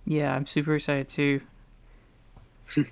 Yeah, 0.08 0.36
I'm 0.36 0.46
super 0.46 0.76
excited 0.76 1.10
too. 1.10 1.42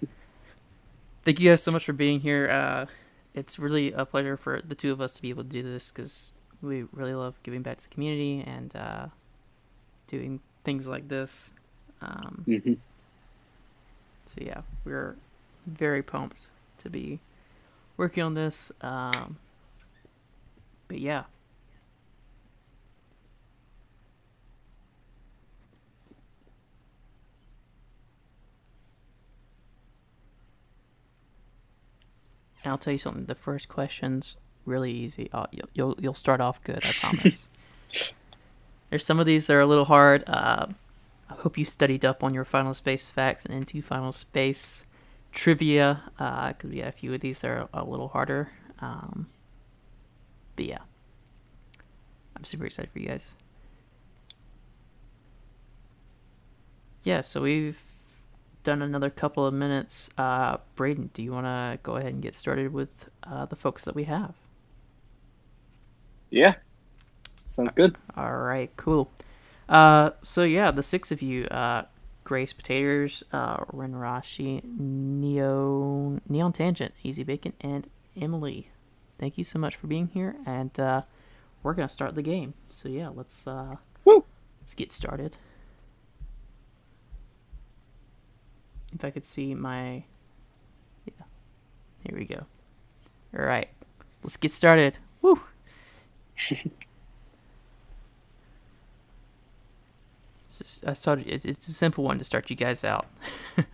Thank 1.24 1.40
you 1.40 1.50
guys 1.52 1.62
so 1.62 1.72
much 1.72 1.86
for 1.86 1.94
being 1.94 2.20
here. 2.20 2.50
Uh, 2.50 2.86
it's 3.34 3.58
really 3.60 3.92
a 3.92 4.06
pleasure 4.06 4.38
for 4.38 4.62
the 4.62 4.76
two 4.76 4.92
of 4.92 5.02
us 5.02 5.14
to 5.14 5.22
be 5.22 5.30
able 5.30 5.44
to 5.44 5.50
do 5.50 5.64
this 5.64 5.92
because 5.92 6.32
we 6.62 6.86
really 6.94 7.16
love 7.16 7.36
giving 7.44 7.62
back 7.62 7.78
to 7.78 7.84
the 7.84 7.90
community 7.90 8.44
and 8.46 8.76
uh, 8.76 9.08
doing 10.08 10.40
things 10.64 10.88
like 10.88 11.08
this. 11.08 11.52
Um, 12.02 12.44
hmm 12.46 12.74
so 14.26 14.36
yeah, 14.42 14.62
we're 14.86 15.18
very 15.68 16.02
pumped 16.02 16.38
to 16.80 16.90
be 16.90 17.20
working 17.98 18.24
on 18.24 18.34
this. 18.34 18.72
Um, 18.82 19.38
but 20.88 21.00
yeah. 21.00 21.24
And 32.64 32.72
I'll 32.72 32.78
tell 32.78 32.94
you 32.94 33.00
something. 33.00 33.26
The 33.26 33.36
first 33.36 33.68
question's 33.68 34.38
really 34.66 34.92
easy. 34.92 35.30
Uh, 35.34 35.48
you'll, 35.52 35.70
you'll 35.74 35.96
you'll 36.00 36.14
start 36.14 36.42
off 36.42 36.64
good. 36.64 36.84
I 36.84 36.92
promise. 36.94 37.50
There's 38.90 39.06
some 39.06 39.20
of 39.20 39.26
these 39.26 39.48
that 39.48 39.54
are 39.56 39.60
a 39.60 39.66
little 39.66 39.86
hard. 39.86 40.24
Uh, 40.28 40.68
I 41.30 41.34
hope 41.34 41.58
you 41.58 41.66
studied 41.66 42.06
up 42.06 42.24
on 42.24 42.34
your 42.34 42.46
Final 42.46 42.74
Space 42.74 43.10
facts 43.10 43.46
and 43.46 43.54
into 43.54 43.82
Final 43.82 44.12
Space 44.12 44.86
trivia, 45.32 46.04
because 46.18 46.70
we 46.70 46.78
have 46.80 46.90
a 46.90 46.92
few 46.92 47.14
of 47.14 47.22
these 47.22 47.40
that 47.40 47.48
are 47.50 47.68
a 47.74 47.84
little 47.84 48.10
harder. 48.10 48.52
Um, 48.80 49.28
but 50.56 50.66
yeah, 50.66 50.80
I'm 52.38 52.44
super 52.44 52.66
excited 52.66 52.92
for 52.92 53.00
you 53.00 53.08
guys. 53.08 53.36
Yeah, 57.04 57.22
so 57.22 57.42
we've 57.42 57.82
done 58.64 58.82
another 58.82 59.10
couple 59.10 59.46
of 59.46 59.54
minutes. 59.54 60.10
Uh, 60.18 60.58
Braden, 60.76 61.12
do 61.14 61.22
you 61.22 61.32
want 61.32 61.46
to 61.46 61.80
go 61.84 61.98
ahead 61.98 62.14
and 62.14 62.22
get 62.22 62.36
started 62.36 62.74
with 62.74 63.10
uh, 63.24 63.46
the 63.46 63.56
folks 63.56 63.86
that 63.86 63.96
we 63.96 64.06
have? 64.06 64.34
Yeah. 66.30 66.56
Sounds 67.48 67.74
good. 67.74 67.98
All 68.18 68.38
right, 68.38 68.72
cool. 68.78 69.12
Uh, 69.70 70.12
so 70.22 70.44
yeah, 70.44 70.72
the 70.72 70.84
six 70.84 71.12
of 71.12 71.22
you, 71.22 71.46
uh, 71.46 71.84
Grace 72.24 72.54
Potatoes, 72.54 73.24
uh, 73.32 73.58
Renrashi, 73.66 74.64
Neo, 74.64 76.20
Neon 76.28 76.54
Tangent, 76.54 76.94
Easy 77.04 77.24
Bacon, 77.24 77.54
and 77.62 77.88
Emily. 78.20 78.70
Thank 79.18 79.38
you 79.38 79.44
so 79.44 79.60
much 79.60 79.76
for 79.76 79.88
being 79.88 80.08
here, 80.08 80.36
and 80.46 80.78
uh, 80.80 81.04
we're 81.62 81.74
gonna 81.74 81.90
start 81.90 82.16
the 82.16 82.22
game. 82.22 82.54
So 82.70 82.90
yeah, 82.90 83.10
let's 83.10 83.46
uh, 83.46 83.76
Woo. 84.06 84.26
let's 84.62 84.74
get 84.74 84.92
started. 84.92 85.38
If 88.94 89.04
I 89.04 89.10
could 89.10 89.26
see 89.26 89.54
my, 89.56 90.04
yeah, 91.06 91.26
here 92.04 92.18
we 92.18 92.26
go. 92.26 92.46
All 93.38 93.44
right, 93.46 93.70
let's 94.24 94.38
get 94.38 94.52
started. 94.52 94.98
Woo. 95.22 95.40
Just- 100.50 100.86
I 100.86 100.94
started. 100.94 101.28
It's, 101.28 101.46
it's 101.46 101.68
a 101.68 101.74
simple 101.74 102.04
one 102.04 102.18
to 102.20 102.24
start 102.24 102.50
you 102.50 102.56
guys 102.56 102.84
out. 102.84 103.08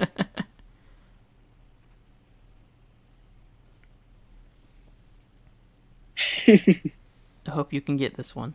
I 6.48 7.52
hope 7.52 7.74
you 7.74 7.82
can 7.82 7.98
get 7.98 8.16
this 8.16 8.36
one. 8.36 8.54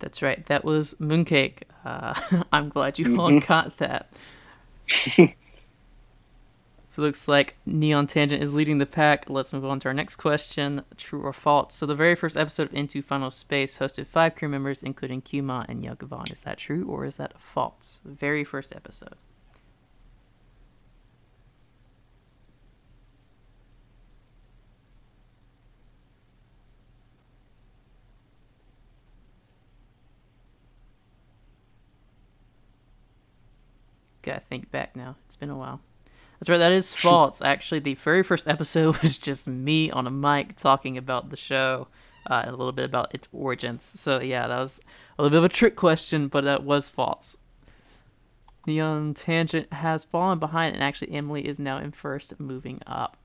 That's 0.00 0.22
right. 0.22 0.44
That 0.46 0.64
was 0.64 0.94
Mooncake. 0.94 1.62
Uh, 1.84 2.14
I'm 2.52 2.68
glad 2.68 2.98
you 2.98 3.18
all 3.20 3.38
got 3.40 3.76
that. 3.78 4.10
So 6.90 7.02
it 7.02 7.06
looks 7.06 7.28
like 7.28 7.56
Neon 7.64 8.08
Tangent 8.08 8.42
is 8.42 8.52
leading 8.52 8.78
the 8.78 8.86
pack. 8.86 9.30
Let's 9.30 9.52
move 9.52 9.64
on 9.64 9.78
to 9.80 9.88
our 9.88 9.94
next 9.94 10.16
question 10.16 10.82
true 10.96 11.22
or 11.22 11.32
false. 11.32 11.76
So, 11.76 11.86
the 11.86 11.94
very 11.94 12.16
first 12.16 12.36
episode 12.36 12.66
of 12.66 12.74
Into 12.74 13.00
Final 13.00 13.30
Space 13.30 13.78
hosted 13.78 14.08
five 14.08 14.34
crew 14.34 14.48
members, 14.48 14.82
including 14.82 15.20
Kuma 15.20 15.64
and 15.68 15.84
Yagavon. 15.84 16.32
Is 16.32 16.42
that 16.42 16.58
true 16.58 16.84
or 16.88 17.04
is 17.04 17.14
that 17.14 17.40
false? 17.40 18.00
The 18.04 18.10
very 18.10 18.42
first 18.42 18.74
episode. 18.74 19.14
Gotta 34.30 34.44
think 34.46 34.70
back 34.70 34.94
now. 34.94 35.16
It's 35.26 35.34
been 35.34 35.50
a 35.50 35.56
while. 35.56 35.80
That's 36.38 36.48
right. 36.48 36.58
That 36.58 36.70
is 36.70 36.94
false. 36.94 37.42
Actually, 37.42 37.80
the 37.80 37.94
very 37.94 38.22
first 38.22 38.46
episode 38.46 38.96
was 39.02 39.18
just 39.18 39.48
me 39.48 39.90
on 39.90 40.06
a 40.06 40.10
mic 40.10 40.54
talking 40.54 40.96
about 40.96 41.30
the 41.30 41.36
show 41.36 41.88
uh, 42.30 42.42
and 42.44 42.54
a 42.54 42.56
little 42.56 42.70
bit 42.70 42.84
about 42.84 43.12
its 43.12 43.28
origins. 43.32 43.84
So 43.84 44.20
yeah, 44.20 44.46
that 44.46 44.56
was 44.56 44.80
a 45.18 45.22
little 45.22 45.34
bit 45.36 45.38
of 45.38 45.50
a 45.50 45.52
trick 45.52 45.74
question, 45.74 46.28
but 46.28 46.44
that 46.44 46.62
was 46.62 46.88
false. 46.88 47.38
Neon 48.68 49.14
Tangent 49.14 49.72
has 49.72 50.04
fallen 50.04 50.38
behind, 50.38 50.76
and 50.76 50.84
actually 50.84 51.10
Emily 51.10 51.44
is 51.44 51.58
now 51.58 51.78
in 51.78 51.90
first, 51.90 52.38
moving 52.38 52.80
up. 52.86 53.16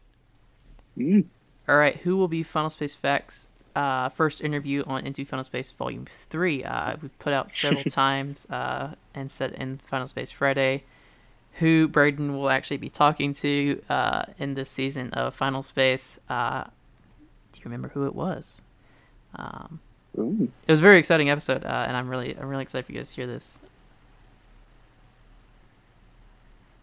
Mm. 0.98 1.26
All 1.70 1.78
right, 1.78 1.98
who 1.98 2.18
will 2.18 2.28
be 2.28 2.42
Final 2.42 2.72
Space 2.72 2.96
Facts? 2.96 3.48
Uh, 3.76 4.10
first 4.10 4.42
interview 4.42 4.84
on 4.88 5.06
Into 5.06 5.24
Final 5.24 5.44
Space 5.44 5.72
Volume 5.72 6.08
Three. 6.10 6.64
Uh, 6.64 6.96
we 7.00 7.10
put 7.20 7.32
out 7.32 7.54
several 7.54 7.84
times 7.92 8.48
uh, 8.50 8.96
and 9.14 9.30
said 9.30 9.52
in 9.52 9.78
Final 9.78 10.08
Space 10.08 10.32
Friday 10.32 10.84
who 11.56 11.88
Braden 11.88 12.36
will 12.36 12.50
actually 12.50 12.78
be 12.78 12.90
talking 12.90 13.34
to 13.34 13.82
uh, 13.90 14.26
in 14.38 14.56
this 14.56 14.70
season 14.70 15.12
of 15.14 15.34
Final 15.34 15.64
Space. 15.64 16.20
Uh, 16.30 16.66
do 17.52 17.60
you 17.60 17.66
remember 17.66 17.90
who 17.90 18.06
it 18.06 18.16
was? 18.16 18.62
Um, 19.36 19.80
it 20.18 20.72
was 20.72 20.80
a 20.80 20.82
very 20.82 20.98
exciting 21.00 21.30
episode, 21.30 21.64
uh, 21.64 21.86
and 21.88 21.96
I'm 21.96 22.10
really, 22.10 22.36
I'm 22.38 22.48
really 22.48 22.64
excited 22.64 22.86
for 22.86 22.92
you 22.92 23.00
guys 23.00 23.10
to 23.10 23.16
hear 23.16 23.28
this. 23.28 23.60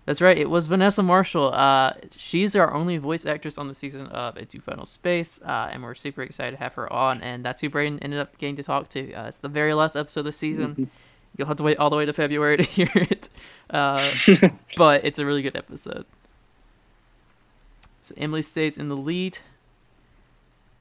That's 0.05 0.21
right. 0.21 0.37
It 0.37 0.51
was 0.51 0.67
Vanessa 0.67 1.03
Marshall. 1.03 1.53
Uh, 1.53 1.93
she's 2.17 2.57
our 2.57 2.75
only 2.75 2.99
voice 2.99 3.25
actress 3.25 3.57
on 3.57 3.69
the 3.69 3.75
season 3.75 4.07
of 4.09 4.37
Into 4.37 4.61
Final 4.61 4.85
Space, 4.85 5.41
uh, 5.43 5.69
and 5.71 5.83
we're 5.83 5.95
super 5.95 6.23
excited 6.23 6.53
to 6.53 6.63
have 6.63 6.75
her 6.75 6.93
on. 6.93 7.21
And 7.23 7.45
that's 7.45 7.61
who 7.61 7.71
Braden 7.71 8.01
ended 8.01 8.19
up 8.19 8.37
getting 8.39 8.57
to 8.57 8.63
talk 8.63 8.89
to. 8.91 9.13
Uh, 9.13 9.29
it's 9.29 9.39
the 9.39 9.49
very 9.49 9.75
last 9.75 9.97
episode 9.97 10.21
of 10.21 10.27
the 10.27 10.33
season. 10.33 10.91
You'll 11.37 11.49
have 11.49 11.57
to 11.57 11.63
wait 11.63 11.79
all 11.79 11.91
the 11.91 11.97
way 11.97 12.05
to 12.05 12.13
February 12.13 12.59
to 12.59 12.63
hear 12.63 12.91
it, 12.95 13.29
uh, 13.71 14.07
but 14.77 15.05
it's 15.05 15.19
a 15.19 15.27
really 15.27 15.43
good 15.43 15.57
episode. 15.57 16.05
So 18.03 18.15
Emily 18.17 18.43
stays 18.43 18.79
in 18.79 18.89
the 18.89 18.97
lead. 18.97 19.39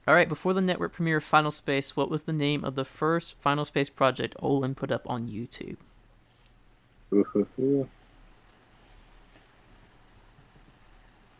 All 0.06 0.14
right. 0.14 0.28
Before 0.28 0.52
the 0.52 0.60
network 0.60 0.92
premiere 0.92 1.18
of 1.18 1.24
Final 1.24 1.52
Space, 1.52 1.96
what 1.96 2.10
was 2.10 2.24
the 2.24 2.32
name 2.32 2.64
of 2.64 2.74
the 2.74 2.84
first 2.84 3.36
Final 3.36 3.64
Space 3.64 3.88
project 3.88 4.36
Olan 4.42 4.74
put 4.74 4.90
up 4.90 5.08
on 5.08 5.28
YouTube? 5.28 5.76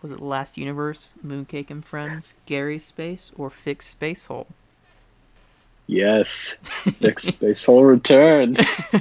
Was 0.00 0.12
it 0.12 0.20
Last 0.20 0.58
Universe, 0.58 1.14
Mooncake 1.24 1.70
and 1.70 1.84
Friends, 1.84 2.34
Gary 2.46 2.78
Space, 2.78 3.32
or 3.36 3.50
Fixed 3.50 3.90
Space 3.90 4.26
Hole? 4.26 4.48
Yes. 5.92 6.56
Fixed 7.00 7.26
Space 7.34 7.64
Hole 7.66 7.84
returns. 7.84 8.80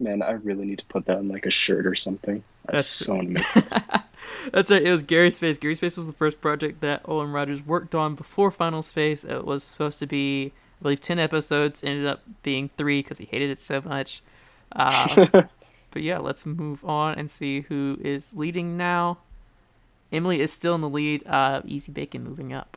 Man, 0.00 0.22
I 0.22 0.32
really 0.32 0.64
need 0.66 0.78
to 0.80 0.84
put 0.86 1.06
that 1.06 1.18
on 1.18 1.28
like 1.28 1.46
a 1.46 1.50
shirt 1.50 1.86
or 1.86 1.94
something. 1.94 2.42
That's, 2.66 3.06
That's- 3.06 3.06
so 3.06 3.18
amazing. 3.20 3.44
That's 4.52 4.70
right. 4.70 4.82
It 4.82 4.90
was 4.90 5.02
Gary 5.04 5.30
Space. 5.30 5.58
Gary 5.58 5.74
Space 5.76 5.96
was 5.96 6.06
the 6.06 6.12
first 6.12 6.40
project 6.40 6.80
that 6.80 7.02
Olan 7.04 7.32
Rogers 7.32 7.64
worked 7.64 7.94
on 7.94 8.14
before 8.14 8.50
Final 8.50 8.82
Space. 8.82 9.22
It 9.24 9.44
was 9.44 9.62
supposed 9.62 9.98
to 10.00 10.06
be, 10.06 10.52
I 10.80 10.82
believe, 10.82 11.00
ten 11.00 11.18
episodes. 11.18 11.84
Ended 11.84 12.06
up 12.06 12.22
being 12.42 12.70
three 12.78 13.00
because 13.02 13.18
he 13.18 13.26
hated 13.26 13.50
it 13.50 13.58
so 13.60 13.80
much. 13.80 14.22
Uh, 14.72 15.26
but 15.90 16.02
yeah, 16.02 16.18
let's 16.18 16.46
move 16.46 16.84
on 16.84 17.16
and 17.18 17.30
see 17.30 17.60
who 17.62 17.98
is 18.02 18.34
leading 18.34 18.76
now. 18.76 19.18
Emily 20.12 20.40
is 20.40 20.52
still 20.52 20.74
in 20.74 20.80
the 20.80 20.88
lead. 20.88 21.26
Uh, 21.26 21.60
Easy 21.66 21.92
Bacon 21.92 22.24
moving 22.24 22.52
up. 22.52 22.76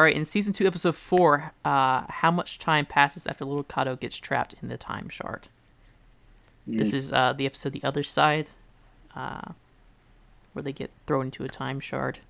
All 0.00 0.04
right, 0.04 0.16
in 0.16 0.24
season 0.24 0.54
two, 0.54 0.66
episode 0.66 0.96
four, 0.96 1.52
uh, 1.62 2.04
how 2.08 2.30
much 2.30 2.58
time 2.58 2.86
passes 2.86 3.26
after 3.26 3.44
Little 3.44 3.62
Cato 3.62 3.96
gets 3.96 4.16
trapped 4.16 4.54
in 4.62 4.68
the 4.68 4.78
time 4.78 5.10
shard? 5.10 5.48
This 6.66 6.94
is 6.94 7.12
uh, 7.12 7.34
the 7.34 7.44
episode 7.44 7.74
The 7.74 7.84
Other 7.84 8.02
Side, 8.02 8.48
uh, 9.14 9.52
where 10.54 10.62
they 10.62 10.72
get 10.72 10.90
thrown 11.06 11.26
into 11.26 11.44
a 11.44 11.48
time 11.48 11.80
shard. 11.80 12.20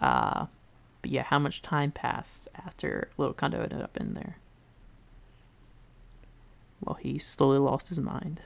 Uh, 0.00 0.46
but 1.02 1.10
yeah, 1.10 1.24
how 1.24 1.40
much 1.40 1.62
time 1.62 1.90
passed 1.90 2.46
after 2.64 3.08
Little 3.18 3.34
Cato 3.34 3.60
ended 3.60 3.82
up 3.82 3.96
in 3.96 4.14
there? 4.14 4.36
Well, 6.80 6.94
he 6.94 7.18
slowly 7.18 7.58
lost 7.58 7.88
his 7.88 7.98
mind. 7.98 8.40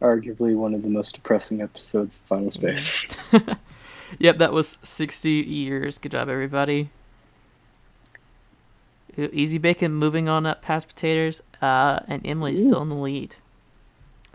Arguably 0.00 0.54
one 0.54 0.72
of 0.74 0.82
the 0.82 0.88
most 0.88 1.16
depressing 1.16 1.62
episodes 1.62 2.18
of 2.18 2.22
Final 2.26 2.52
Space. 2.52 3.08
Yep, 4.18 4.38
that 4.38 4.52
was 4.52 4.78
60 4.82 5.30
years. 5.30 5.98
Good 5.98 6.12
job, 6.12 6.28
everybody. 6.28 6.90
Easy 9.16 9.58
Bacon 9.58 9.92
moving 9.92 10.28
on 10.28 10.46
up 10.46 10.62
past 10.62 10.86
potatoes, 10.86 11.42
uh, 11.60 12.00
and 12.06 12.24
Emily's 12.24 12.64
still 12.64 12.82
in 12.82 12.88
the 12.88 12.94
lead. 12.94 13.34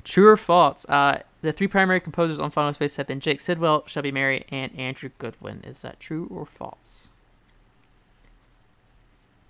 True 0.04 0.28
or 0.28 0.36
false? 0.38 0.86
Uh, 0.90 1.20
the 1.42 1.54
three 1.54 1.68
primary 1.68 2.02
composers 2.02 2.38
on 2.38 2.52
Final 2.52 2.74
Space 2.74 2.98
have 2.98 3.08
been 3.08 3.22
Jake 3.22 3.40
Sidwell, 3.40 3.84
Shelby 3.88 4.12
Merry, 4.12 4.46
and 4.50 4.78
Andrew 4.78 5.10
Goodwin. 5.18 5.64
Is 5.66 5.82
that 5.84 6.00
true 6.02 6.28
or 6.30 6.46
false? 6.46 7.10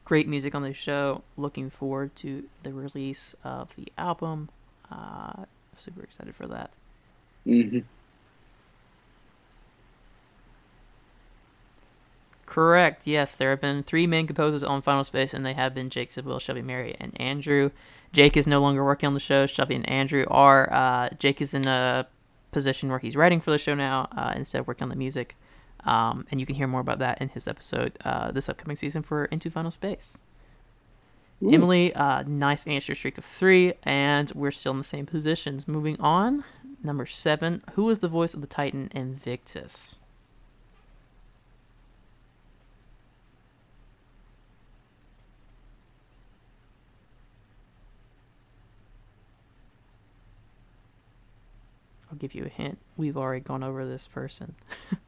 Great 0.05 0.27
music 0.27 0.53
on 0.53 0.62
the 0.62 0.73
show. 0.73 1.23
Looking 1.38 1.71
forward 1.71 2.15
to 2.17 2.43
the 2.62 2.73
release 2.73 3.36
of 3.43 3.75
the 3.75 3.91
album. 3.97 4.49
Uh, 4.91 5.45
super 5.77 6.03
excited 6.03 6.36
for 6.36 6.45
that. 6.47 6.71
hmm 7.45 7.79
Correct. 12.53 13.07
Yes, 13.07 13.33
there 13.33 13.49
have 13.49 13.61
been 13.61 13.81
three 13.81 14.05
main 14.05 14.27
composers 14.27 14.63
on 14.63 14.83
Final 14.83 15.03
Space, 15.03 15.33
and 15.33 15.43
they 15.43 15.53
have 15.53 15.73
been 15.73 15.89
Jake 15.89 16.11
Sidwell, 16.11 16.37
Shelby 16.37 16.61
Merry, 16.61 16.95
and 16.99 17.19
Andrew. 17.19 17.71
Jake 18.11 18.37
is 18.37 18.45
no 18.45 18.61
longer 18.61 18.85
working 18.85 19.07
on 19.07 19.15
the 19.15 19.19
show. 19.19 19.47
Shelby 19.47 19.73
and 19.73 19.89
Andrew 19.89 20.23
are. 20.29 20.71
Uh, 20.71 21.09
Jake 21.17 21.41
is 21.41 21.55
in 21.55 21.67
a 21.67 22.05
position 22.51 22.89
where 22.89 22.99
he's 22.99 23.15
writing 23.15 23.41
for 23.41 23.49
the 23.49 23.57
show 23.57 23.73
now 23.73 24.07
uh, 24.15 24.33
instead 24.35 24.59
of 24.59 24.67
working 24.67 24.83
on 24.83 24.89
the 24.89 24.95
music. 24.95 25.35
Um, 25.83 26.27
and 26.29 26.39
you 26.39 26.45
can 26.45 26.53
hear 26.53 26.67
more 26.67 26.81
about 26.81 26.99
that 26.99 27.19
in 27.19 27.29
his 27.29 27.47
episode 27.47 27.97
uh, 28.05 28.31
this 28.31 28.47
upcoming 28.47 28.75
season 28.75 29.01
for 29.01 29.25
Into 29.25 29.49
Final 29.49 29.71
Space. 29.71 30.19
Ooh. 31.41 31.51
Emily, 31.51 31.91
uh, 31.95 32.21
nice 32.27 32.67
answer 32.67 32.93
streak 32.93 33.17
of 33.17 33.25
three, 33.25 33.73
and 33.81 34.31
we're 34.35 34.51
still 34.51 34.73
in 34.73 34.77
the 34.77 34.83
same 34.83 35.07
positions. 35.07 35.67
Moving 35.67 35.99
on, 35.99 36.43
number 36.83 37.07
seven. 37.07 37.63
Who 37.71 37.89
is 37.89 37.97
the 37.97 38.07
voice 38.07 38.35
of 38.35 38.41
the 38.41 38.47
Titan 38.47 38.91
Invictus? 38.93 39.95
I'll 52.13 52.19
give 52.19 52.36
you 52.36 52.45
a 52.45 52.49
hint. 52.49 52.78
We've 52.95 53.17
already 53.17 53.41
gone 53.41 53.63
over 53.63 53.88
this 53.88 54.06
person. 54.06 54.54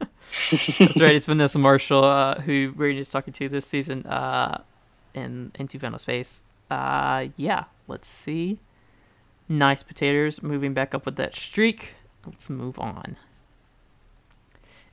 That's 0.50 1.00
right. 1.00 1.14
It's 1.14 1.26
Vanessa 1.26 1.56
Marshall, 1.56 2.02
uh, 2.02 2.40
who 2.40 2.74
we're 2.76 2.94
just 2.94 3.12
talking 3.12 3.32
to 3.34 3.48
this 3.48 3.64
season 3.64 4.04
uh, 4.06 4.62
in 5.14 5.52
Into 5.54 5.78
Final 5.78 6.00
Space. 6.00 6.42
Uh, 6.68 7.28
yeah, 7.36 7.66
let's 7.86 8.08
see. 8.08 8.58
Nice 9.48 9.84
potatoes. 9.84 10.42
Moving 10.42 10.74
back 10.74 10.96
up 10.96 11.06
with 11.06 11.14
that 11.14 11.32
streak. 11.32 11.94
Let's 12.26 12.50
move 12.50 12.76
on. 12.76 13.16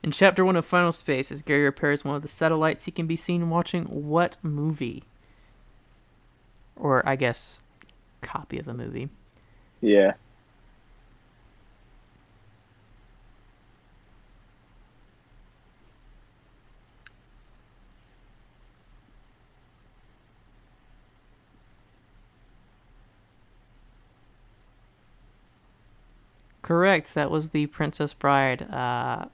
In 0.04 0.12
chapter 0.12 0.44
one 0.44 0.54
of 0.54 0.64
Final 0.64 0.92
Space, 0.92 1.32
as 1.32 1.42
Gary 1.42 1.64
repairs 1.64 2.04
one 2.04 2.14
of 2.14 2.22
the 2.22 2.28
satellites, 2.28 2.84
he 2.84 2.92
can 2.92 3.08
be 3.08 3.16
seen 3.16 3.50
watching 3.50 3.86
what 3.86 4.36
movie? 4.40 5.02
Or, 6.76 7.06
I 7.08 7.16
guess, 7.16 7.60
copy 8.20 8.60
of 8.60 8.66
the 8.66 8.74
movie. 8.74 9.08
Yeah. 9.80 10.12
Correct. 26.64 27.14
That 27.14 27.30
was 27.30 27.50
the 27.50 27.66
Princess 27.66 28.14
Bride, 28.14 28.62
uh, 28.72 29.26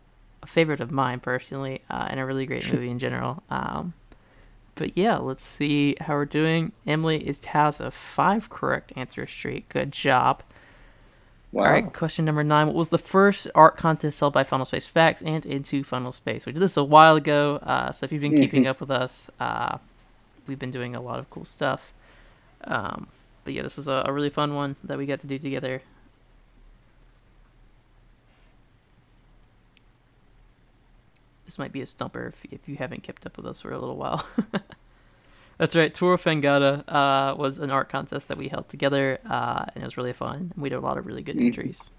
a 0.43 0.47
favorite 0.47 0.81
of 0.81 0.91
mine 0.91 1.21
personally, 1.21 1.81
uh, 1.89 2.09
and 2.11 2.19
a 2.19 2.27
really 2.27 2.45
great 2.45 2.71
movie 2.73 2.91
in 2.91 2.99
general. 2.99 3.45
Um, 3.49 3.95
but 4.75 4.99
yeah, 4.99 5.17
let's 5.17 5.45
see 5.45 5.95
how 6.01 6.15
we're 6.15 6.25
doing. 6.25 6.73
Emily 6.89 7.25
is 7.25 7.45
has 7.45 7.81
a 7.81 7.93
five 7.93 8.51
correct 8.51 8.93
answer 8.97 9.29
streak. 9.29 9.69
Good 9.69 9.93
job. 9.93 10.43
Wow. 11.53 11.67
All 11.67 11.71
right, 11.71 11.93
question 11.93 12.25
number 12.25 12.43
nine. 12.43 12.67
What 12.67 12.75
was 12.75 12.89
the 12.89 12.99
first 12.99 13.47
art 13.55 13.77
contest 13.77 14.19
held 14.19 14.33
by 14.33 14.43
Final 14.43 14.65
Space 14.65 14.89
Facts 14.89 15.23
and 15.23 15.47
Into 15.47 15.85
Final 15.85 16.11
Space? 16.11 16.47
We 16.47 16.53
did 16.53 16.61
this 16.61 16.77
a 16.77 16.83
while 16.83 17.15
ago, 17.15 17.61
uh, 17.63 17.93
so 17.93 18.05
if 18.05 18.11
you've 18.11 18.23
been 18.23 18.37
keeping 18.37 18.67
up 18.67 18.81
with 18.81 18.91
us, 18.91 19.31
uh, 19.39 19.79
we've 20.49 20.59
been 20.59 20.73
doing 20.73 20.97
a 20.97 21.01
lot 21.01 21.21
of 21.21 21.31
cool 21.31 21.45
stuff. 21.45 21.93
Um, 22.65 23.07
but 23.45 23.55
yeah, 23.55 23.63
this 23.63 23.77
was 23.77 23.87
a, 23.87 24.03
a 24.07 24.13
really 24.13 24.31
fun 24.31 24.57
one 24.57 24.75
that 24.83 24.99
we 24.99 25.07
got 25.07 25.21
to 25.21 25.29
do 25.29 25.39
together. 25.39 25.83
This 31.51 31.59
might 31.59 31.73
be 31.73 31.81
a 31.81 31.87
stumper 31.87 32.29
if, 32.29 32.45
if 32.53 32.69
you 32.69 32.77
haven't 32.77 33.03
kept 33.03 33.27
up 33.27 33.37
with 33.37 33.45
us 33.45 33.59
for 33.61 33.73
a 33.73 33.79
little 33.81 33.97
while. 33.97 34.25
That's 35.59 35.75
right. 35.75 35.93
Tour 35.93 36.15
of 36.15 36.23
Fangata 36.23 36.85
uh, 36.87 37.35
was 37.37 37.59
an 37.59 37.73
art 37.73 37.89
contest 37.89 38.29
that 38.29 38.39
we 38.39 38.47
held 38.47 38.69
together, 38.69 39.19
uh, 39.29 39.65
and 39.75 39.83
it 39.83 39.85
was 39.85 39.97
really 39.97 40.13
fun. 40.13 40.53
We 40.57 40.69
did 40.69 40.77
a 40.77 40.81
lot 40.81 40.97
of 40.97 41.07
really 41.07 41.23
good 41.23 41.35
Mhm. 41.37 41.47
entries. 41.47 41.91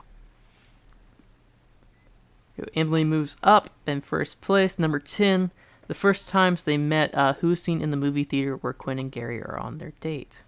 Emily 2.73 3.03
moves 3.03 3.35
up 3.43 3.69
in 3.85 3.99
first 3.99 4.39
place, 4.39 4.79
number 4.79 4.99
10. 4.99 5.51
The 5.87 5.93
first 5.95 6.29
times 6.29 6.63
they 6.63 6.77
met, 6.77 7.13
uh, 7.13 7.33
who's 7.33 7.61
seen 7.61 7.81
in 7.81 7.89
the 7.89 7.97
movie 7.97 8.23
theater 8.23 8.55
where 8.55 8.71
Quinn 8.71 8.99
and 8.99 9.11
Gary 9.11 9.41
are 9.41 9.59
on 9.59 9.79
their 9.79 9.91
date? 9.99 10.43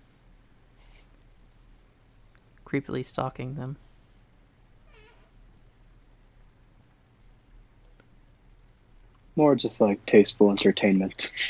Creepily 2.65 3.03
stalking 3.03 3.55
them. 3.55 3.75
More 9.35 9.55
just 9.55 9.81
like 9.81 10.05
tasteful 10.05 10.51
entertainment. 10.51 11.31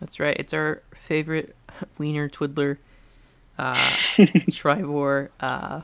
That's 0.00 0.20
right. 0.20 0.36
It's 0.38 0.52
our 0.52 0.82
favorite 0.94 1.56
wiener 1.98 2.28
twiddler, 2.28 2.78
uh, 3.58 3.74
Tribore. 4.50 5.30
Uh, 5.40 5.80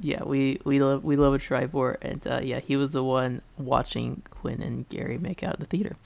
yeah, 0.00 0.24
we 0.24 0.60
we 0.64 0.80
love 0.80 1.04
we 1.04 1.16
love 1.16 1.34
a 1.34 1.38
Tribore, 1.38 1.96
and 2.02 2.26
uh, 2.26 2.40
yeah, 2.42 2.60
he 2.60 2.76
was 2.76 2.90
the 2.92 3.04
one 3.04 3.42
watching 3.58 4.22
Quinn 4.30 4.60
and 4.60 4.88
Gary 4.88 5.18
make 5.18 5.42
out 5.42 5.54
in 5.54 5.60
the 5.60 5.66
theater. 5.66 5.96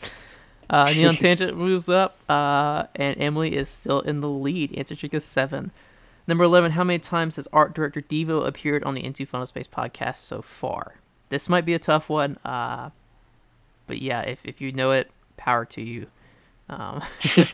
Uh, 0.69 0.93
Neon 0.95 1.15
Tangent 1.15 1.57
moves 1.57 1.89
up, 1.89 2.19
uh, 2.29 2.85
and 2.97 3.21
Emily 3.21 3.55
is 3.55 3.69
still 3.69 4.01
in 4.01 4.21
the 4.21 4.29
lead. 4.29 4.75
Answer 4.77 4.97
trick 4.97 5.15
is 5.15 5.25
seven. 5.25 5.71
Number 6.27 6.45
eleven. 6.45 6.73
How 6.73 6.85
many 6.85 6.99
times 6.99 7.37
has 7.37 7.47
art 7.53 7.75
director 7.75 8.01
Devo 8.01 8.47
appeared 8.47 8.83
on 8.85 8.95
the 8.95 9.05
Into 9.05 9.27
Final 9.27 9.47
Space 9.47 9.67
podcast 9.67 10.17
so 10.17 10.41
far? 10.43 10.97
This 11.29 11.49
might 11.49 11.65
be 11.67 11.75
a 11.75 11.79
tough 11.79 12.09
one, 12.09 12.39
uh, 12.45 12.91
but 13.87 14.01
yeah, 14.01 14.23
if 14.23 14.45
if 14.47 14.61
you 14.61 14.73
know 14.73 14.93
it, 14.93 15.11
power 15.37 15.65
to 15.67 15.83
you. 15.83 16.07
Um, 16.69 17.03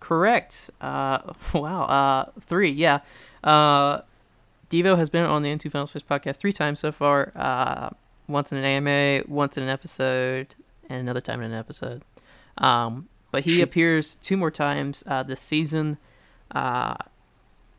correct. 0.00 0.70
Uh, 0.80 1.18
wow. 1.54 1.84
Uh, 1.84 2.30
three. 2.42 2.70
Yeah. 2.70 3.00
Uh, 3.42 4.00
Devo 4.72 4.96
has 4.96 5.10
been 5.10 5.26
on 5.26 5.42
the 5.42 5.50
Into 5.50 5.68
Final 5.68 5.86
Space 5.86 6.02
podcast 6.02 6.36
three 6.36 6.52
times 6.52 6.80
so 6.80 6.90
far. 6.92 7.30
Uh, 7.36 7.90
once 8.26 8.52
in 8.52 8.58
an 8.58 8.64
AMA, 8.64 9.24
once 9.28 9.58
in 9.58 9.62
an 9.62 9.68
episode, 9.68 10.54
and 10.88 10.98
another 10.98 11.20
time 11.20 11.42
in 11.42 11.52
an 11.52 11.58
episode. 11.58 12.02
Um, 12.56 13.08
but 13.30 13.44
he 13.44 13.60
appears 13.60 14.16
two 14.16 14.38
more 14.38 14.50
times 14.50 15.04
uh, 15.06 15.24
this 15.24 15.40
season 15.40 15.98
uh, 16.52 16.94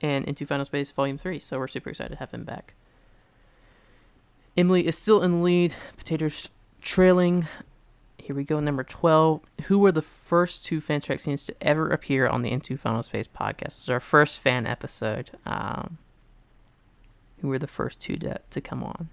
and 0.02 0.24
into 0.26 0.46
Final 0.46 0.66
Space 0.66 0.92
Volume 0.92 1.18
3, 1.18 1.40
so 1.40 1.58
we're 1.58 1.68
super 1.68 1.90
excited 1.90 2.12
to 2.12 2.20
have 2.20 2.30
him 2.30 2.44
back. 2.44 2.76
Emily 4.56 4.86
is 4.86 4.96
still 4.96 5.24
in 5.24 5.32
the 5.32 5.38
lead, 5.38 5.76
Potatoes 5.98 6.52
trailing. 6.80 7.48
Here 8.20 8.36
we 8.36 8.44
go, 8.44 8.60
number 8.60 8.84
12. 8.84 9.42
Who 9.64 9.80
were 9.80 9.92
the 9.92 10.04
first 10.04 10.64
two 10.64 10.80
Fantrexians 10.80 11.44
to 11.48 11.56
ever 11.60 11.90
appear 11.90 12.28
on 12.28 12.44
the 12.44 12.52
Into 12.52 12.78
Final 12.78 13.02
Space 13.02 13.28
podcast? 13.28 13.64
This 13.64 13.84
is 13.84 13.90
our 13.90 14.00
first 14.00 14.38
fan 14.38 14.68
episode. 14.68 15.32
Um, 15.44 15.98
who 17.44 17.50
were 17.50 17.60
the 17.60 17.68
first 17.68 18.00
two 18.00 18.16
to, 18.16 18.40
to 18.50 18.62
come 18.62 18.82
on. 18.82 19.10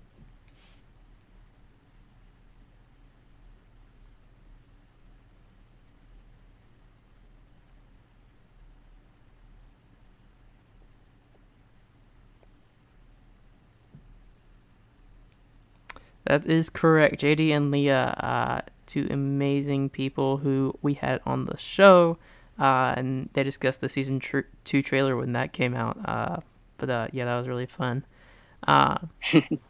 That 16.25 16.47
is 16.47 16.71
correct. 16.71 17.21
JD 17.21 17.51
and 17.51 17.73
Leah, 17.73 18.15
uh, 18.21 18.61
two 18.87 19.09
amazing 19.11 19.89
people 19.89 20.37
who 20.37 20.79
we 20.83 20.95
had 20.95 21.21
on 21.27 21.47
the 21.47 21.57
show, 21.57 22.17
uh, 22.61 22.95
and 22.97 23.29
they 23.33 23.43
discussed 23.43 23.81
the 23.81 23.89
season 23.89 24.21
tr- 24.21 24.43
two 24.63 24.83
trailer 24.83 25.17
when 25.17 25.33
that 25.33 25.53
came 25.53 25.75
out. 25.75 25.99
Uh, 26.05 26.37
but 26.81 26.91
uh, 26.91 27.09
yeah, 27.13 27.27
that 27.27 27.37
was 27.37 27.47
really 27.47 27.67
fun. 27.67 28.05
Uh, 28.67 28.99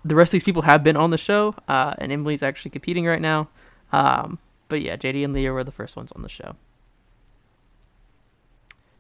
the 0.05 0.14
rest 0.14 0.31
of 0.31 0.33
these 0.33 0.42
people 0.42 0.62
have 0.62 0.83
been 0.83 0.96
on 0.96 1.11
the 1.11 1.18
show, 1.18 1.55
uh, 1.68 1.94
and 1.99 2.11
Emily's 2.11 2.42
actually 2.42 2.70
competing 2.70 3.05
right 3.05 3.20
now. 3.20 3.49
Um, 3.92 4.38
but 4.68 4.81
yeah, 4.81 4.96
JD 4.96 5.25
and 5.25 5.35
Leah 5.35 5.53
were 5.53 5.64
the 5.64 5.73
first 5.73 5.96
ones 5.96 6.12
on 6.12 6.23
the 6.23 6.29
show. 6.29 6.57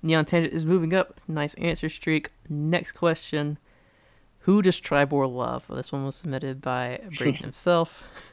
Neon 0.02 0.24
Tangent 0.24 0.52
is 0.52 0.64
moving 0.64 0.94
up. 0.94 1.20
Nice 1.28 1.54
answer 1.54 1.88
streak. 1.88 2.30
Next 2.48 2.92
question. 2.92 3.58
Who 4.40 4.62
does 4.62 4.80
Tribore 4.80 5.32
love? 5.32 5.68
Well, 5.68 5.76
this 5.76 5.92
one 5.92 6.04
was 6.04 6.16
submitted 6.16 6.60
by 6.60 7.00
Braden 7.18 7.34
himself. 7.42 8.32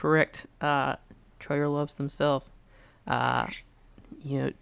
Correct. 0.00 0.46
Uh, 0.60 0.96
Tribore 1.38 1.72
loves 1.72 1.96
himself. 1.98 2.44
Uh, 3.06 3.48
you 4.24 4.38
know, 4.38 4.52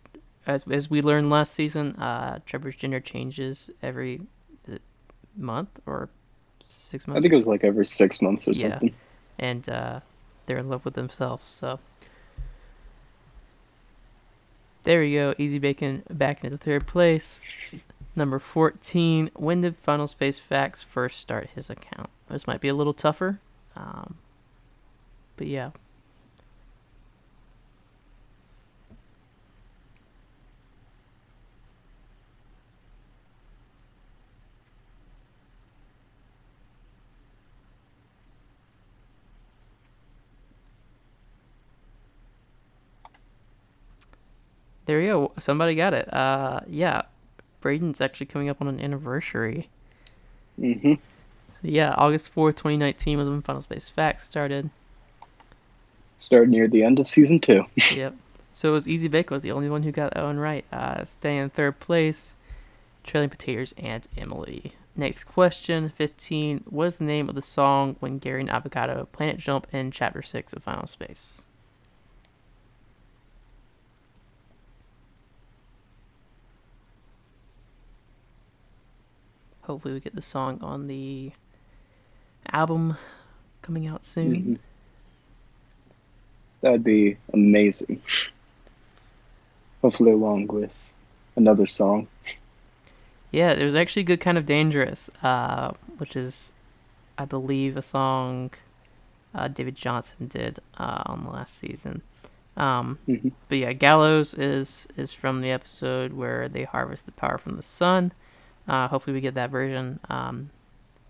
as 0.46 0.64
as 0.68 0.90
we 0.90 1.00
learned 1.00 1.30
last 1.30 1.54
season, 1.54 1.94
uh, 1.96 2.40
Tribore's 2.46 2.74
gender 2.74 2.98
changes 2.98 3.70
every 3.82 4.20
month 5.36 5.68
or 5.86 6.08
six 6.66 7.06
months. 7.06 7.18
I 7.18 7.22
think 7.22 7.32
it 7.32 7.36
was 7.36 7.46
like 7.46 7.62
every 7.62 7.86
six 7.86 8.20
months 8.20 8.48
or 8.48 8.52
yeah. 8.52 8.70
something. 8.70 8.94
And 9.38 9.68
uh, 9.68 10.00
they're 10.46 10.58
in 10.58 10.68
love 10.68 10.84
with 10.84 10.94
themselves. 10.94 11.48
So 11.48 11.78
there 14.82 15.00
we 15.00 15.14
go. 15.14 15.34
Easy 15.38 15.60
Bacon 15.60 16.02
back 16.10 16.42
into 16.42 16.58
third 16.58 16.88
place. 16.88 17.40
Number 18.16 18.40
14. 18.40 19.30
When 19.36 19.60
did 19.60 19.76
Final 19.76 20.08
Space 20.08 20.40
Facts 20.40 20.82
first 20.82 21.20
start 21.20 21.50
his 21.54 21.70
account? 21.70 22.10
This 22.28 22.48
might 22.48 22.60
be 22.60 22.66
a 22.66 22.74
little 22.74 22.94
tougher. 22.94 23.38
Um, 23.76 24.16
but 25.38 25.46
yeah, 25.46 25.70
There 44.88 45.02
you 45.02 45.08
go. 45.08 45.32
Somebody 45.36 45.74
got 45.74 45.92
it. 45.92 46.10
Uh, 46.14 46.60
yeah, 46.66 47.02
Braden's 47.60 48.00
actually 48.00 48.24
coming 48.24 48.48
up 48.48 48.62
on 48.62 48.68
an 48.68 48.80
anniversary. 48.80 49.68
Mm-hmm. 50.58 50.94
So 50.94 51.60
yeah, 51.62 51.92
August 51.98 52.30
fourth, 52.30 52.56
twenty 52.56 52.78
nineteen, 52.78 53.18
was 53.18 53.28
when 53.28 53.42
Final 53.42 53.60
Space 53.60 53.90
Facts 53.90 54.26
started. 54.26 54.70
Started 56.18 56.50
near 56.50 56.68
the 56.68 56.82
end 56.82 56.98
of 56.98 57.08
season 57.08 57.38
two. 57.38 57.64
yep. 57.94 58.14
So 58.52 58.70
it 58.70 58.72
was 58.72 58.88
Easy 58.88 59.08
Bake 59.08 59.30
was 59.30 59.42
the 59.42 59.52
only 59.52 59.70
one 59.70 59.84
who 59.84 59.92
got 59.92 60.14
that 60.14 60.24
one 60.24 60.38
right. 60.38 60.64
Uh, 60.72 61.04
staying 61.04 61.38
in 61.38 61.50
third 61.50 61.78
place, 61.78 62.34
trailing 63.04 63.30
Potatoes 63.30 63.72
and 63.78 64.06
Emily. 64.16 64.72
Next 64.96 65.24
question, 65.24 65.90
15. 65.90 66.64
What 66.68 66.86
is 66.86 66.96
the 66.96 67.04
name 67.04 67.28
of 67.28 67.36
the 67.36 67.42
song 67.42 67.94
when 68.00 68.18
Gary 68.18 68.40
and 68.40 68.50
Avocado 68.50 69.06
planet 69.12 69.36
jump 69.36 69.68
in 69.72 69.92
Chapter 69.92 70.22
6 70.22 70.52
of 70.54 70.64
Final 70.64 70.88
Space? 70.88 71.42
Hopefully, 79.62 79.94
we 79.94 80.00
get 80.00 80.16
the 80.16 80.22
song 80.22 80.58
on 80.62 80.88
the 80.88 81.30
album 82.50 82.96
coming 83.62 83.86
out 83.86 84.04
soon. 84.04 84.34
Mm-hmm. 84.34 84.54
That'd 86.68 86.84
be 86.84 87.16
amazing. 87.32 88.02
Hopefully, 89.80 90.10
along 90.10 90.48
with 90.48 90.92
another 91.34 91.66
song. 91.66 92.08
Yeah, 93.30 93.54
there's 93.54 93.74
actually 93.74 94.02
good 94.02 94.20
kind 94.20 94.36
of 94.36 94.44
dangerous, 94.44 95.08
uh, 95.22 95.72
which 95.96 96.14
is, 96.14 96.52
I 97.16 97.24
believe, 97.24 97.78
a 97.78 97.80
song 97.80 98.50
uh, 99.34 99.48
David 99.48 99.76
Johnson 99.76 100.26
did 100.26 100.58
uh, 100.76 101.04
on 101.06 101.24
the 101.24 101.30
last 101.30 101.56
season. 101.56 102.02
Um, 102.58 102.98
mm-hmm. 103.08 103.30
But 103.48 103.56
yeah, 103.56 103.72
Gallows 103.72 104.34
is 104.34 104.86
is 104.94 105.10
from 105.14 105.40
the 105.40 105.50
episode 105.50 106.12
where 106.12 106.50
they 106.50 106.64
harvest 106.64 107.06
the 107.06 107.12
power 107.12 107.38
from 107.38 107.56
the 107.56 107.62
sun. 107.62 108.12
Uh, 108.68 108.88
hopefully, 108.88 109.14
we 109.14 109.22
get 109.22 109.32
that 109.36 109.48
version 109.48 110.00
um, 110.10 110.50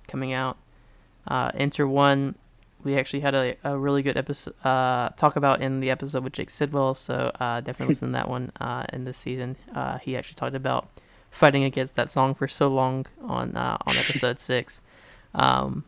coming 0.06 0.32
out. 0.32 0.56
Uh, 1.26 1.50
Enter 1.56 1.88
One, 1.88 2.36
we 2.84 2.96
actually 2.96 3.20
had 3.20 3.34
a, 3.34 3.56
a 3.64 3.76
really 3.76 4.02
good 4.02 4.16
episode 4.16 4.54
uh, 4.64 5.10
talk 5.10 5.36
about 5.36 5.60
in 5.60 5.80
the 5.80 5.90
episode 5.90 6.24
with 6.24 6.32
Jake 6.32 6.50
Sidwell, 6.50 6.94
so 6.94 7.32
uh, 7.40 7.60
definitely 7.60 7.92
listen 7.92 8.08
to 8.08 8.12
that 8.12 8.28
one 8.28 8.52
uh, 8.60 8.84
in 8.92 9.04
this 9.04 9.18
season. 9.18 9.56
Uh, 9.74 9.98
he 9.98 10.16
actually 10.16 10.36
talked 10.36 10.54
about 10.54 10.88
fighting 11.30 11.64
against 11.64 11.96
that 11.96 12.08
song 12.08 12.34
for 12.34 12.48
so 12.48 12.68
long 12.68 13.06
on 13.22 13.56
uh, 13.56 13.76
on 13.86 13.96
episode 13.96 14.38
six. 14.38 14.80
Um, 15.34 15.84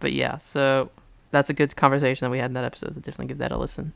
but 0.00 0.12
yeah, 0.12 0.38
so 0.38 0.90
that's 1.30 1.50
a 1.50 1.54
good 1.54 1.76
conversation 1.76 2.26
that 2.26 2.30
we 2.30 2.38
had 2.38 2.46
in 2.50 2.54
that 2.54 2.64
episode. 2.64 2.94
So 2.94 3.00
definitely 3.00 3.26
give 3.26 3.38
that 3.38 3.52
a 3.52 3.58
listen. 3.58 3.92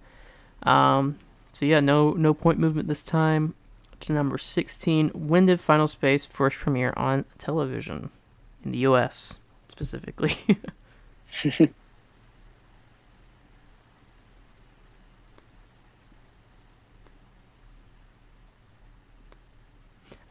Um, 0.62 1.18
so 1.52 1.66
yeah, 1.66 1.80
no 1.80 2.12
no 2.12 2.32
point 2.34 2.58
movement 2.58 2.88
this 2.88 3.02
time 3.02 3.54
to 4.00 4.12
number 4.12 4.38
16. 4.38 5.10
When 5.10 5.46
did 5.46 5.60
Final 5.60 5.88
Space 5.88 6.24
first 6.24 6.56
premiere 6.56 6.94
on 6.96 7.24
television? 7.38 8.10
In 8.64 8.72
the 8.72 8.78
US, 8.78 9.38
specifically. 9.68 10.36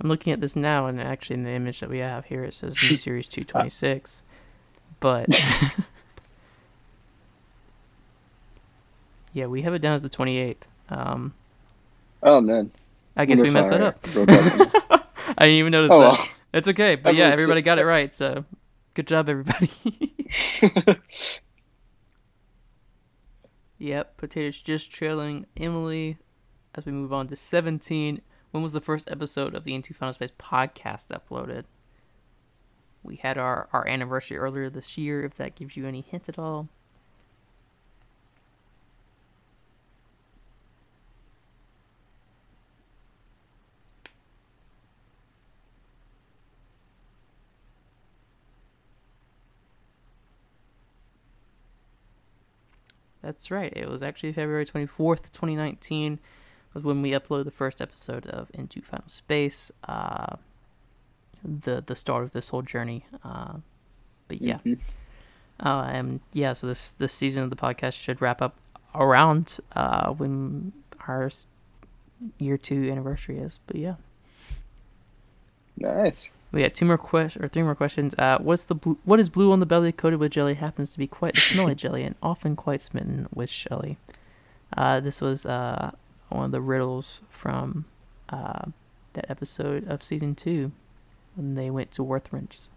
I'm 0.02 0.08
looking 0.08 0.32
at 0.32 0.40
this 0.40 0.56
now, 0.56 0.88
and 0.88 1.02
actually, 1.02 1.36
in 1.36 1.44
the 1.44 1.52
image 1.52 1.82
that 1.82 1.90
we 1.90 2.00
have 2.00 2.26
here, 2.26 2.46
it 2.46 2.54
says 2.54 2.78
New 2.90 2.96
Series 2.96 3.28
226. 3.28 4.24
But. 5.00 5.28
yeah, 9.34 9.48
we 9.48 9.62
have 9.64 9.74
it 9.74 9.80
down 9.80 9.96
as 9.96 10.02
the 10.02 10.10
28th. 10.10 10.58
Um, 10.90 11.34
oh, 12.24 12.40
man. 12.40 12.72
I 13.18 13.26
guess 13.26 13.42
we 13.42 13.50
messed 13.50 13.70
that 13.70 13.82
up. 13.82 14.00
I 15.38 15.46
didn't 15.46 15.56
even 15.56 15.72
notice 15.72 15.92
oh, 15.92 16.00
that. 16.00 16.14
Well. 16.14 16.28
It's 16.54 16.68
okay, 16.70 16.96
but 16.96 17.16
yeah, 17.16 17.28
everybody 17.28 17.62
got 17.62 17.78
it 17.78 17.86
right. 17.86 18.14
So, 18.14 18.46
good 18.96 19.06
job, 19.06 19.30
everybody. 19.30 19.70
yep, 23.78 24.18
potatoes 24.18 24.62
just 24.62 24.92
trailing 24.92 25.46
Emily. 25.58 26.18
As 26.76 26.86
we 26.86 26.92
move 26.92 27.12
on 27.12 27.28
to 27.28 27.36
17, 27.36 28.22
when 28.52 28.64
was 28.64 28.74
the 28.74 28.82
first 28.82 29.10
episode 29.12 29.56
of 29.56 29.64
the 29.64 29.74
Into 29.74 29.94
Final 29.94 30.14
Space 30.14 30.32
podcast 30.38 31.10
uploaded? 31.10 31.66
We 33.04 33.18
had 33.18 33.38
our, 33.38 33.70
our 33.72 33.88
anniversary 33.88 34.38
earlier 34.38 34.70
this 34.70 34.98
year, 34.98 35.24
if 35.24 35.36
that 35.36 35.56
gives 35.56 35.78
you 35.78 35.88
any 35.88 36.02
hint 36.02 36.28
at 36.30 36.40
all. 36.40 36.68
That's 53.22 53.52
right. 53.52 53.72
It 53.76 53.90
was 53.90 54.02
actually 54.02 54.34
February 54.34 54.66
24th, 54.66 55.32
2019 55.32 56.20
was 56.74 56.84
when 56.84 57.02
we 57.02 57.12
uploaded 57.12 57.46
the 57.46 57.52
first 57.52 57.82
episode 57.82 58.28
of 58.28 58.50
Into 58.54 58.82
Final 58.82 59.08
Space. 59.08 59.72
Uh, 59.88 60.36
the 61.44 61.84
the 61.86 61.96
start 61.96 62.24
of 62.24 62.32
this 62.32 62.50
whole 62.50 62.62
journey. 62.62 63.06
Uh, 63.24 63.54
but 64.28 64.42
yeah. 64.42 64.60
Mm-hmm. 64.66 64.74
Uh, 65.66 65.84
and 65.86 66.20
yeah, 66.34 66.54
so 66.54 66.68
this 66.68 66.92
this 66.92 67.14
season 67.14 67.44
of 67.44 67.50
the 67.50 67.56
podcast 67.56 67.94
should 67.94 68.22
wrap 68.22 68.42
up 68.42 68.56
around 68.96 69.60
uh, 69.76 70.12
when 70.12 70.72
our 71.08 71.30
year 72.38 72.58
two 72.58 72.90
anniversary 72.90 73.38
is. 73.38 73.60
But 73.68 73.78
yeah. 73.78 73.96
Nice. 75.78 76.32
We 76.52 76.62
got 76.64 76.74
two 76.74 76.86
more 76.86 76.98
questions 76.98 77.44
or 77.44 77.48
three 77.48 77.64
more 77.64 77.76
questions. 77.76 78.16
Uh, 78.18 78.38
what's 78.40 78.64
the 78.66 78.76
blue, 78.76 78.98
what 79.06 79.20
is 79.20 79.30
blue 79.30 79.52
on 79.52 79.60
the 79.60 79.66
belly 79.66 79.92
coated 79.92 80.20
with 80.20 80.32
jelly 80.32 80.56
happens 80.56 80.92
to 80.92 80.98
be 80.98 81.08
quite 81.08 81.38
smelly 81.38 81.76
jelly 81.76 82.04
and 82.04 82.16
often 82.24 82.56
quite 82.56 82.82
smitten 82.82 83.28
with 83.34 83.50
Shelly. 83.50 83.98
Uh, 84.76 85.00
this 85.00 85.22
was 85.22 85.46
uh, 85.46 85.92
one 86.30 86.46
of 86.46 86.52
the 86.52 86.62
riddles 86.62 87.22
from 87.30 87.86
uh, 88.30 88.66
that 89.14 89.30
episode 89.30 89.88
of 89.88 90.04
season 90.04 90.36
two 90.36 90.72
when 91.36 91.56
they 91.56 91.70
went 91.70 91.92
to 91.92 92.04
Worthrinch. 92.04 92.70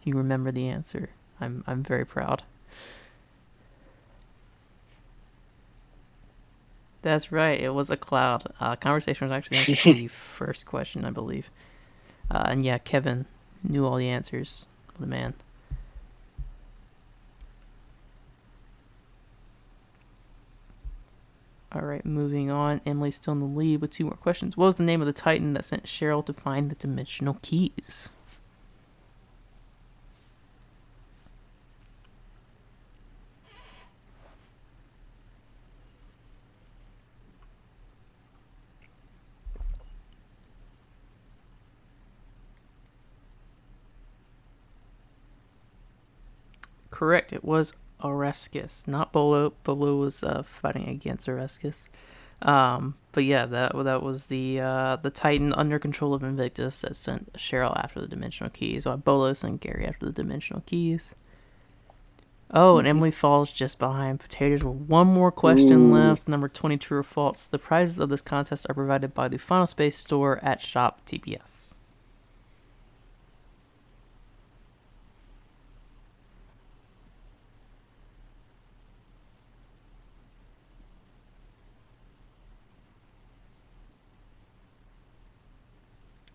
If 0.00 0.06
you 0.06 0.14
remember 0.14 0.50
the 0.50 0.68
answer, 0.68 1.10
I'm 1.40 1.64
I'm 1.66 1.82
very 1.82 2.04
proud. 2.04 2.42
That's 7.02 7.32
right. 7.32 7.60
It 7.60 7.70
was 7.70 7.90
a 7.90 7.96
cloud. 7.96 8.52
Uh, 8.60 8.76
conversation 8.76 9.28
was 9.28 9.36
actually 9.36 9.92
the 9.92 10.06
first 10.08 10.66
question, 10.66 11.04
I 11.04 11.10
believe. 11.10 11.50
Uh, 12.30 12.44
and 12.46 12.64
yeah, 12.64 12.78
Kevin 12.78 13.26
knew 13.62 13.84
all 13.84 13.96
the 13.96 14.08
answers. 14.08 14.66
The 15.00 15.06
man. 15.06 15.34
All 21.74 21.82
right, 21.82 22.04
moving 22.04 22.50
on. 22.50 22.82
Emily's 22.84 23.16
still 23.16 23.32
in 23.32 23.40
the 23.40 23.46
lead 23.46 23.80
with 23.80 23.90
two 23.92 24.04
more 24.04 24.14
questions. 24.16 24.56
What 24.56 24.66
was 24.66 24.74
the 24.74 24.82
name 24.82 25.00
of 25.00 25.06
the 25.06 25.12
Titan 25.12 25.54
that 25.54 25.64
sent 25.64 25.84
Cheryl 25.84 26.24
to 26.26 26.32
find 26.34 26.70
the 26.70 26.74
dimensional 26.74 27.38
keys? 27.40 28.10
Correct. 46.90 47.32
It 47.32 47.42
was 47.44 47.72
Oreskes, 48.02 48.86
not 48.86 49.12
Bolo. 49.12 49.52
Bolo 49.64 49.96
was 49.96 50.22
uh, 50.22 50.42
fighting 50.42 50.88
against 50.88 51.26
Oreskes. 51.26 51.88
Um, 52.42 52.96
but 53.12 53.24
yeah, 53.24 53.46
that 53.46 53.72
that 53.84 54.02
was 54.02 54.26
the 54.26 54.60
uh, 54.60 54.96
the 54.96 55.10
Titan 55.10 55.52
under 55.52 55.78
control 55.78 56.14
of 56.14 56.22
Invictus 56.22 56.78
that 56.78 56.96
sent 56.96 57.32
Cheryl 57.34 57.76
after 57.82 58.00
the 58.00 58.08
Dimensional 58.08 58.50
Keys, 58.50 58.84
while 58.84 58.96
Bolo 58.96 59.32
sent 59.32 59.60
Gary 59.60 59.86
after 59.86 60.06
the 60.06 60.12
Dimensional 60.12 60.62
Keys. 60.66 61.14
Oh, 62.54 62.76
and 62.76 62.86
Emily 62.86 63.10
falls 63.10 63.50
just 63.50 63.78
behind 63.78 64.20
Potatoes 64.20 64.62
with 64.62 64.76
one 64.76 65.06
more 65.06 65.32
question 65.32 65.90
Ooh. 65.90 65.94
left. 65.94 66.28
Number 66.28 66.48
20 66.48 66.76
true 66.76 66.98
or 66.98 67.02
false. 67.02 67.46
The 67.46 67.58
prizes 67.58 67.98
of 67.98 68.10
this 68.10 68.20
contest 68.20 68.66
are 68.68 68.74
provided 68.74 69.14
by 69.14 69.28
the 69.28 69.38
Final 69.38 69.66
Space 69.66 69.96
store 69.96 70.38
at 70.42 70.60
Shop 70.60 71.00
TBS. 71.06 71.71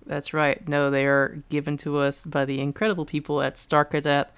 That's 0.08 0.34
right. 0.34 0.66
No, 0.68 0.90
they 0.90 1.06
are 1.06 1.44
given 1.50 1.76
to 1.78 1.98
us 1.98 2.26
by 2.26 2.46
the 2.46 2.62
incredible 2.62 3.06
people 3.06 3.42
at 3.42 3.58
Star 3.58 3.84
Cadet. 3.84 4.32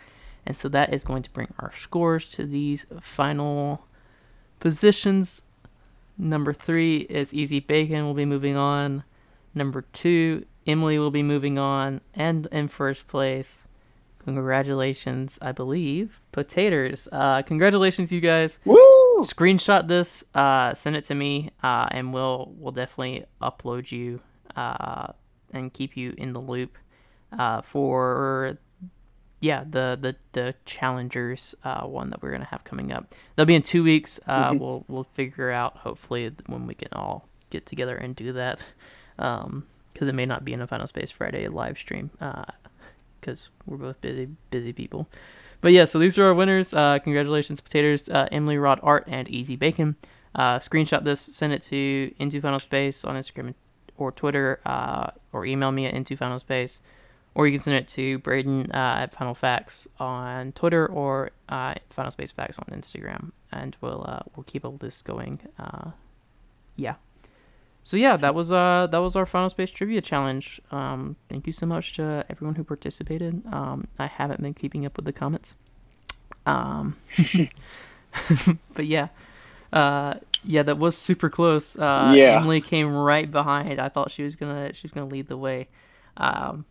And 0.46 0.58
so 0.58 0.68
that 0.70 0.94
is 0.94 1.04
going 1.04 1.22
to 1.24 1.30
bring 1.30 1.54
our 1.60 1.72
scores 1.80 2.32
to 2.32 2.46
these 2.46 2.86
final 3.00 3.86
positions. 4.60 5.44
Number 6.18 6.52
three 6.54 6.98
is 6.98 7.34
Easy 7.34 7.60
Bacon 7.60 8.06
will 8.06 8.16
be 8.16 8.26
moving 8.26 8.56
on. 8.56 9.04
Number 9.54 9.84
two, 9.94 10.46
Emily 10.66 10.98
will 10.98 11.12
be 11.12 11.24
moving 11.24 11.60
on. 11.60 12.02
And 12.16 12.48
in 12.52 12.68
first 12.68 13.08
place, 13.08 13.68
congratulations, 14.26 15.38
I 15.42 15.52
believe, 15.52 16.20
Potatoes. 16.32 17.08
Uh, 17.12 17.44
congratulations, 17.44 18.12
you 18.12 18.22
guys. 18.22 18.60
Woo! 18.66 18.78
Screenshot 19.20 19.88
this, 19.88 20.24
uh, 20.34 20.74
send 20.74 20.96
it 20.96 21.04
to 21.06 21.16
me, 21.16 21.52
uh, 21.62 21.88
and 21.92 22.14
we'll 22.14 22.54
we'll 22.58 22.72
definitely 22.72 23.26
upload 23.42 23.92
you 23.92 24.22
uh, 24.56 25.12
and 25.54 25.74
keep 25.74 25.96
you 25.98 26.14
in 26.18 26.34
the 26.34 26.42
loop 26.42 26.78
uh, 27.38 27.62
for 27.62 28.58
yeah 29.42 29.64
the 29.64 29.98
the 30.00 30.16
the 30.34 30.54
challengers 30.66 31.56
uh, 31.64 31.84
one 31.84 32.10
that 32.10 32.22
we're 32.22 32.32
gonna 32.32 32.46
have 32.46 32.64
coming 32.64 32.92
up. 32.92 33.14
That'll 33.36 33.48
be 33.48 33.56
in 33.56 33.62
two 33.62 33.84
weeks. 33.84 34.20
Uh, 34.28 34.50
mm-hmm. 34.50 34.60
We'll 34.60 34.86
we'll 34.88 35.04
figure 35.04 35.52
out 35.52 35.78
hopefully 35.78 36.32
when 36.48 36.68
we 36.68 36.76
can 36.76 36.90
all 36.94 37.28
get 37.50 37.66
together 37.66 37.96
and 37.96 38.16
do 38.16 38.34
that. 38.34 38.66
Um, 39.18 39.66
because 39.94 40.08
it 40.08 40.16
may 40.16 40.26
not 40.26 40.46
be 40.46 40.54
in 40.54 40.62
a 40.62 40.68
Final 40.68 40.88
Space 40.88 41.12
Friday 41.12 41.48
live 41.50 41.78
stream. 41.78 42.10
Because 43.20 43.48
uh, 43.48 43.64
we're 43.66 43.78
both 43.78 44.00
busy 44.00 44.30
busy 44.50 44.72
people. 44.72 45.10
But 45.62 45.74
yeah, 45.74 45.86
so 45.86 46.00
these 46.00 46.18
are 46.18 46.26
our 46.26 46.34
winners. 46.34 46.74
Uh, 46.74 47.00
congratulations, 47.00 47.60
potatoes, 47.60 48.08
uh, 48.08 48.30
Emily 48.32 48.58
Rod 48.58 48.80
Art, 48.82 49.06
and 49.08 49.28
Easy 49.28 49.58
Bacon. 49.58 49.98
Uh, 50.34 50.58
screenshot 50.60 51.04
this, 51.04 51.20
send 51.20 51.52
it 51.52 51.62
to 51.64 52.14
Into 52.18 52.40
Final 52.40 52.60
Space 52.60 53.04
on 53.04 53.16
Instagram 53.16 53.56
or 54.00 54.12
Twitter, 54.12 54.60
uh, 54.66 55.12
or 55.34 55.46
email 55.46 55.72
me 55.72 55.86
at 55.86 55.94
into 55.94 56.16
final 56.16 56.40
space, 56.40 56.82
or 57.36 57.48
you 57.48 57.54
can 57.54 57.62
send 57.62 57.78
it 57.78 57.88
to 57.90 58.20
Braden 58.20 58.72
uh, 58.72 58.98
at 59.00 59.14
Final 59.14 59.34
Facts 59.34 59.88
on 60.00 60.52
Twitter 60.54 60.88
or 60.88 61.32
uh, 61.48 61.76
Final 61.90 62.12
Space 62.12 62.32
Facts 62.32 62.58
on 62.60 62.66
Instagram, 62.76 63.32
and 63.52 63.76
we'll 63.82 64.04
uh, 64.08 64.22
we'll 64.36 64.44
keep 64.46 64.66
all 64.66 64.78
this 64.78 65.02
going. 65.02 65.40
Uh, 65.58 65.92
yeah. 66.76 66.96
So 67.84 67.98
yeah, 67.98 68.18
that 68.18 68.36
was 68.36 68.52
uh 68.52 68.88
that 68.92 69.00
was 69.00 69.16
our 69.16 69.26
Final 69.26 69.50
Space 69.50 69.72
trivia 69.72 70.02
challenge. 70.02 70.62
Um, 70.72 71.16
thank 71.30 71.48
you 71.48 71.54
so 71.54 71.66
much 71.66 71.94
to 71.94 72.26
everyone 72.30 72.56
who 72.56 72.64
participated. 72.64 73.42
Um, 73.52 73.88
I 73.98 74.08
haven't 74.08 74.42
been 74.42 74.54
keeping 74.54 74.86
up 74.86 74.96
with 74.96 75.06
the 75.06 75.14
comments. 75.14 75.56
Um, 76.46 76.98
but 78.74 78.86
yeah. 78.86 79.10
Uh, 79.72 80.16
yeah, 80.44 80.64
that 80.64 80.78
was 80.78 80.98
super 80.98 81.30
close. 81.30 81.78
Uh, 81.78 82.14
yeah. 82.16 82.38
Emily 82.38 82.62
came 82.62 82.94
right 82.94 83.30
behind. 83.30 83.80
I 83.80 83.90
thought 83.90 84.12
she 84.12 84.24
was 84.24 84.36
gonna 84.36 84.74
she 84.74 84.88
was 84.88 84.92
gonna 84.92 85.08
lead 85.08 85.28
the 85.28 85.38
way. 85.38 85.68
Um, 86.18 86.66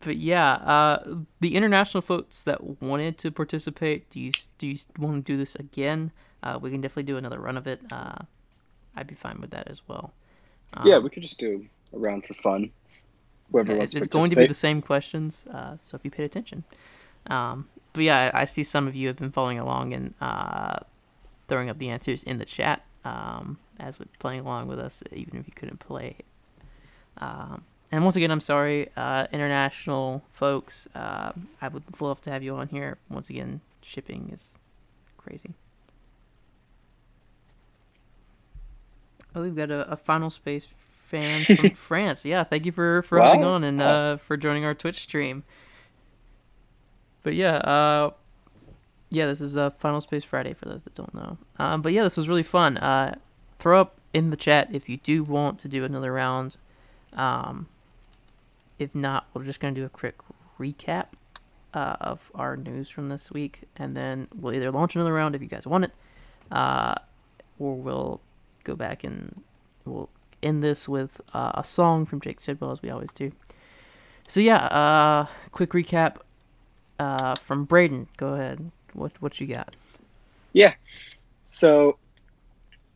but 0.00 0.16
yeah, 0.16 0.52
uh, 0.52 1.16
the 1.40 1.56
international 1.56 2.02
folks 2.02 2.44
that 2.44 2.82
wanted 2.82 3.18
to 3.18 3.30
participate, 3.30 4.10
do 4.10 4.20
you 4.20 4.32
do 4.58 4.68
you 4.68 4.76
want 4.98 5.24
to 5.24 5.32
do 5.32 5.36
this 5.36 5.54
again? 5.54 6.12
Uh, 6.42 6.58
we 6.60 6.70
can 6.70 6.80
definitely 6.80 7.04
do 7.04 7.16
another 7.16 7.40
run 7.40 7.56
of 7.56 7.66
it. 7.66 7.80
Uh, 7.90 8.16
I'd 8.94 9.06
be 9.06 9.14
fine 9.14 9.40
with 9.40 9.50
that 9.50 9.68
as 9.68 9.82
well. 9.88 10.12
Um, 10.74 10.86
yeah, 10.86 10.98
we 10.98 11.10
could 11.10 11.22
just 11.22 11.38
do 11.38 11.66
a 11.92 11.98
round 11.98 12.26
for 12.26 12.34
fun. 12.34 12.70
Whoever 13.50 13.76
wants 13.76 13.94
it's 13.94 14.06
going 14.06 14.30
to 14.30 14.36
be 14.36 14.46
the 14.46 14.54
same 14.54 14.82
questions, 14.82 15.44
uh, 15.52 15.76
so 15.78 15.96
if 15.96 16.04
you 16.04 16.10
paid 16.10 16.24
attention. 16.24 16.64
Um, 17.28 17.68
but 17.92 18.04
yeah, 18.04 18.30
I, 18.34 18.42
I, 18.42 18.44
see 18.44 18.62
some 18.62 18.86
of 18.86 18.94
you 18.94 19.06
have 19.08 19.16
been 19.16 19.30
following 19.30 19.58
along 19.58 19.94
and 19.94 20.14
uh, 20.20 20.80
throwing 21.54 21.70
up 21.70 21.78
the 21.78 21.88
answers 21.88 22.24
in 22.24 22.38
the 22.38 22.44
chat 22.44 22.84
um, 23.04 23.58
as 23.78 23.96
with 23.96 24.08
playing 24.18 24.40
along 24.40 24.66
with 24.66 24.80
us, 24.80 25.04
even 25.12 25.38
if 25.38 25.46
you 25.46 25.52
couldn't 25.54 25.78
play. 25.78 26.16
Um, 27.18 27.62
and 27.92 28.02
once 28.02 28.16
again, 28.16 28.32
I'm 28.32 28.40
sorry, 28.40 28.88
uh, 28.96 29.28
international 29.30 30.24
folks. 30.32 30.88
Uh, 30.96 31.30
I 31.62 31.68
would 31.68 31.84
love 32.00 32.20
to 32.22 32.32
have 32.32 32.42
you 32.42 32.56
on 32.56 32.66
here. 32.66 32.98
Once 33.08 33.30
again, 33.30 33.60
shipping 33.82 34.30
is 34.32 34.56
crazy. 35.16 35.54
Oh, 39.32 39.42
we've 39.42 39.54
got 39.54 39.70
a, 39.70 39.92
a 39.92 39.96
Final 39.96 40.28
Space 40.28 40.66
fan 40.66 41.44
from 41.56 41.70
France. 41.70 42.26
Yeah, 42.26 42.42
thank 42.42 42.66
you 42.66 42.72
for 42.72 43.02
for 43.02 43.20
wow. 43.20 43.26
hopping 43.26 43.44
on 43.44 43.62
and 43.62 43.80
uh, 43.80 44.16
for 44.16 44.36
joining 44.36 44.64
our 44.64 44.74
Twitch 44.74 44.98
stream. 44.98 45.44
But 47.22 47.34
yeah, 47.34 47.58
uh, 47.58 48.10
yeah, 49.14 49.26
this 49.26 49.40
is 49.40 49.56
a 49.56 49.64
uh, 49.64 49.70
Final 49.70 50.00
Space 50.00 50.24
Friday 50.24 50.52
for 50.52 50.66
those 50.66 50.82
that 50.82 50.94
don't 50.94 51.14
know. 51.14 51.38
Um, 51.58 51.82
but 51.82 51.92
yeah, 51.92 52.02
this 52.02 52.16
was 52.16 52.28
really 52.28 52.42
fun. 52.42 52.76
Uh, 52.78 53.16
throw 53.58 53.80
up 53.80 53.98
in 54.12 54.30
the 54.30 54.36
chat 54.36 54.68
if 54.72 54.88
you 54.88 54.98
do 54.98 55.22
want 55.22 55.58
to 55.60 55.68
do 55.68 55.84
another 55.84 56.12
round. 56.12 56.56
Um, 57.12 57.68
if 58.78 58.94
not, 58.94 59.26
we're 59.32 59.44
just 59.44 59.60
gonna 59.60 59.74
do 59.74 59.84
a 59.84 59.88
quick 59.88 60.16
recap 60.58 61.06
uh, 61.72 61.96
of 62.00 62.30
our 62.34 62.56
news 62.56 62.88
from 62.88 63.08
this 63.08 63.30
week, 63.30 63.62
and 63.76 63.96
then 63.96 64.28
we'll 64.34 64.54
either 64.54 64.70
launch 64.70 64.94
another 64.94 65.12
round 65.12 65.34
if 65.34 65.42
you 65.42 65.48
guys 65.48 65.66
want 65.66 65.84
it, 65.84 65.92
uh, 66.50 66.94
or 67.58 67.76
we'll 67.76 68.20
go 68.64 68.74
back 68.74 69.04
and 69.04 69.42
we'll 69.84 70.08
end 70.42 70.62
this 70.62 70.88
with 70.88 71.20
uh, 71.32 71.52
a 71.54 71.64
song 71.64 72.06
from 72.06 72.20
Jake 72.20 72.40
Sidwell 72.40 72.70
as 72.70 72.82
we 72.82 72.90
always 72.90 73.12
do. 73.12 73.32
So 74.26 74.40
yeah, 74.40 74.64
uh, 74.66 75.26
quick 75.52 75.70
recap 75.70 76.16
uh, 76.98 77.34
from 77.36 77.64
Braden. 77.64 78.08
Go 78.16 78.34
ahead. 78.34 78.70
What 78.94 79.12
what 79.20 79.40
you 79.40 79.46
got? 79.46 79.74
Yeah. 80.52 80.74
So 81.46 81.98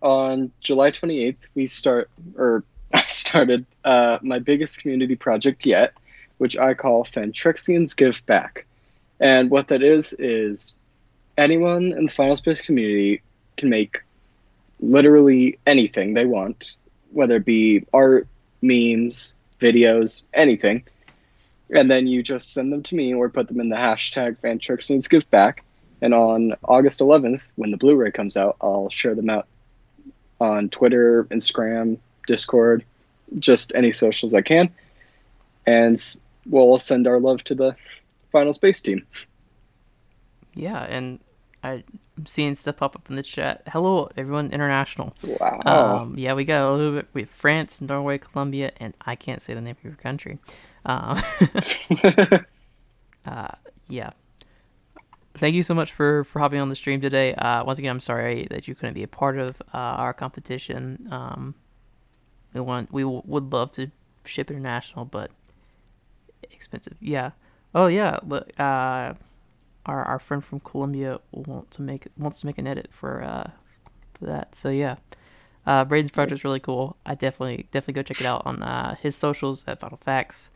on 0.01 0.51
July 0.61 0.91
28th, 0.91 1.37
we 1.55 1.67
start 1.67 2.11
or 2.37 2.65
I 2.95 3.03
started 3.03 3.67
uh, 3.85 4.19
my 4.23 4.39
biggest 4.39 4.81
community 4.81 5.17
project 5.17 5.67
yet, 5.67 5.93
which 6.39 6.57
I 6.57 6.75
call 6.75 7.05
Fantrexians 7.05 7.95
Give 7.97 8.25
Back. 8.27 8.65
And 9.21 9.51
what 9.51 9.69
that 9.69 9.83
is 9.83 10.15
is 10.15 10.77
anyone 11.37 11.93
in 11.93 12.07
the 12.07 12.11
Final 12.11 12.37
Space 12.37 12.63
community 12.63 13.21
can 13.57 13.69
make 13.69 14.03
literally 14.81 15.59
anything 15.67 16.15
they 16.15 16.25
want, 16.25 16.77
whether 17.11 17.37
it 17.37 17.45
be 17.45 17.85
art, 17.93 18.27
memes, 18.63 19.35
videos, 19.61 20.23
anything. 20.33 20.85
And 21.71 21.91
then 21.91 22.07
you 22.07 22.23
just 22.23 22.53
send 22.53 22.73
them 22.73 22.83
to 22.85 22.95
me 22.95 23.13
or 23.13 23.29
put 23.29 23.49
them 23.49 23.61
in 23.61 23.69
the 23.69 23.77
hashtag 23.77 24.39
Fantrexians 24.39 25.09
Give 25.11 25.29
Back. 25.31 25.65
And 26.01 26.15
on 26.15 26.55
August 26.65 27.01
11th, 27.01 27.51
when 27.57 27.71
the 27.71 27.77
Blu 27.77 27.97
ray 27.97 28.11
comes 28.11 28.37
out, 28.37 28.57
I'll 28.61 28.89
share 28.89 29.15
them 29.15 29.31
out 29.31 29.47
on 30.41 30.69
Twitter, 30.69 31.25
Instagram, 31.25 31.99
Discord, 32.27 32.85
just 33.39 33.73
any 33.75 33.93
socials 33.93 34.35
I 34.35 34.43
can. 34.43 34.71
And 35.67 36.01
we'll 36.47 36.79
send 36.79 37.07
our 37.07 37.21
love 37.21 37.43
to 37.45 37.55
the 37.55 37.77
Final 38.31 38.53
Space 38.53 38.81
team. 38.81 39.05
Yeah, 40.55 40.83
and 40.85 41.19
I'm 41.63 41.85
seeing 42.27 42.55
stuff 42.55 42.77
pop 42.77 42.97
up 42.97 43.09
in 43.11 43.17
the 43.17 43.23
chat. 43.23 43.63
Hello, 43.69 44.09
everyone, 44.17 44.51
international. 44.51 45.15
Wow. 45.23 45.61
Um, 45.65 46.15
yeah, 46.17 46.35
we 46.35 46.45
got 46.45 46.69
a 46.69 46.73
little 46.73 46.93
bit. 46.93 47.09
We 47.13 47.23
have 47.23 47.31
France, 47.31 47.81
Norway, 47.81 48.19
Colombia, 48.19 48.73
and 48.79 48.97
I 49.05 49.17
can't 49.17 49.43
say 49.43 49.55
the 49.55 49.61
name 49.61 49.77
of 49.79 49.85
your 49.85 49.95
country. 49.95 50.39
Um, 50.85 51.21
uh, 53.27 53.49
yeah. 53.89 54.11
Thank 55.35 55.55
you 55.55 55.63
so 55.63 55.75
much 55.75 55.93
for 55.93 56.25
for 56.25 56.41
hopping 56.41 56.61
on 56.61 56.69
the 56.69 56.75
stream 56.75 57.01
today. 57.01 57.35
Uh, 57.35 57.65
once 57.65 57.79
again, 57.79 57.91
I'm 57.91 58.01
sorry 58.01 58.49
that 58.51 58.67
you 58.67 58.75
couldn't 58.75 58.95
be 58.95 59.03
a 59.03 59.09
part 59.09 59.39
of 59.39 59.61
uh, 59.73 59.79
our 59.79 60.13
competition. 60.13 61.07
Um, 61.11 61.55
we 62.55 62.61
want 62.61 62.93
we 62.93 63.03
w- 63.03 63.23
would 63.25 63.53
love 63.53 63.71
to 63.73 63.91
ship 64.25 64.51
international, 64.51 65.05
but 65.05 65.31
expensive. 66.51 66.97
Yeah. 67.01 67.33
Oh 67.75 67.87
yeah. 67.87 68.19
Look, 68.27 68.51
uh, 68.59 69.15
our 69.87 70.05
our 70.05 70.19
friend 70.19 70.45
from 70.45 70.61
Colombia 70.61 71.21
wants 71.31 71.77
to 71.77 71.83
make 71.83 72.09
wants 72.17 72.41
to 72.41 72.47
make 72.47 72.59
an 72.59 72.67
edit 72.67 72.89
for 72.91 73.23
uh 73.23 73.51
for 74.15 74.27
that. 74.27 74.55
So 74.55 74.71
yeah. 74.71 74.97
Uh, 75.67 75.85
Braden's 75.85 76.11
project 76.11 76.33
is 76.33 76.45
really 76.45 76.61
cool. 76.61 76.97
I 77.05 77.15
definitely 77.15 77.69
definitely 77.71 77.95
go 77.95 78.03
check 78.03 78.21
it 78.23 78.27
out 78.27 78.43
on 78.47 78.63
uh, 78.63 78.95
his 78.95 79.15
socials 79.15 79.67
at 79.69 79.79
Final 79.81 79.99
Facts, 79.99 80.51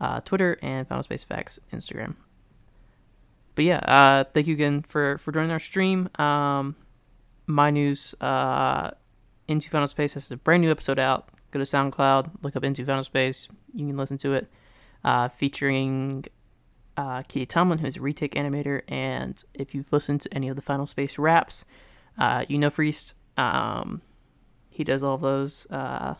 uh, 0.00 0.20
Twitter, 0.20 0.58
and 0.62 0.88
Final 0.88 1.02
Space 1.02 1.24
Facts 1.24 1.58
Instagram. 1.74 2.14
But 3.56 3.64
yeah, 3.64 3.78
uh, 3.78 4.24
thank 4.32 4.46
you 4.46 4.54
again 4.54 4.82
for 4.82 5.18
for 5.18 5.32
joining 5.32 5.50
our 5.50 5.58
stream. 5.58 6.08
Um, 6.18 6.76
my 7.46 7.70
news, 7.70 8.14
uh, 8.20 8.90
Into 9.48 9.70
Final 9.70 9.88
Space 9.88 10.14
has 10.14 10.30
a 10.30 10.36
brand 10.36 10.62
new 10.62 10.70
episode 10.70 10.98
out. 10.98 11.30
Go 11.50 11.58
to 11.58 11.64
SoundCloud, 11.64 12.42
look 12.42 12.54
up 12.54 12.62
Into 12.64 12.84
Final 12.84 13.02
Space. 13.02 13.48
You 13.72 13.86
can 13.86 13.96
listen 13.96 14.18
to 14.18 14.34
it, 14.34 14.48
uh, 15.04 15.28
featuring 15.28 16.24
uh, 16.96 17.22
Kitty 17.22 17.46
Tomlin, 17.46 17.78
who's 17.78 17.96
a 17.96 18.00
retake 18.00 18.34
animator. 18.34 18.82
And 18.88 19.42
if 19.54 19.74
you've 19.74 19.92
listened 19.92 20.20
to 20.22 20.34
any 20.34 20.48
of 20.48 20.56
the 20.56 20.62
Final 20.62 20.86
Space 20.86 21.18
raps, 21.18 21.64
uh, 22.18 22.44
you 22.48 22.58
know 22.58 22.70
Freest. 22.70 23.14
Um, 23.38 24.02
he 24.68 24.84
does 24.84 25.02
all 25.02 25.14
of 25.14 25.22
those. 25.22 25.66
Uh, 25.70 26.14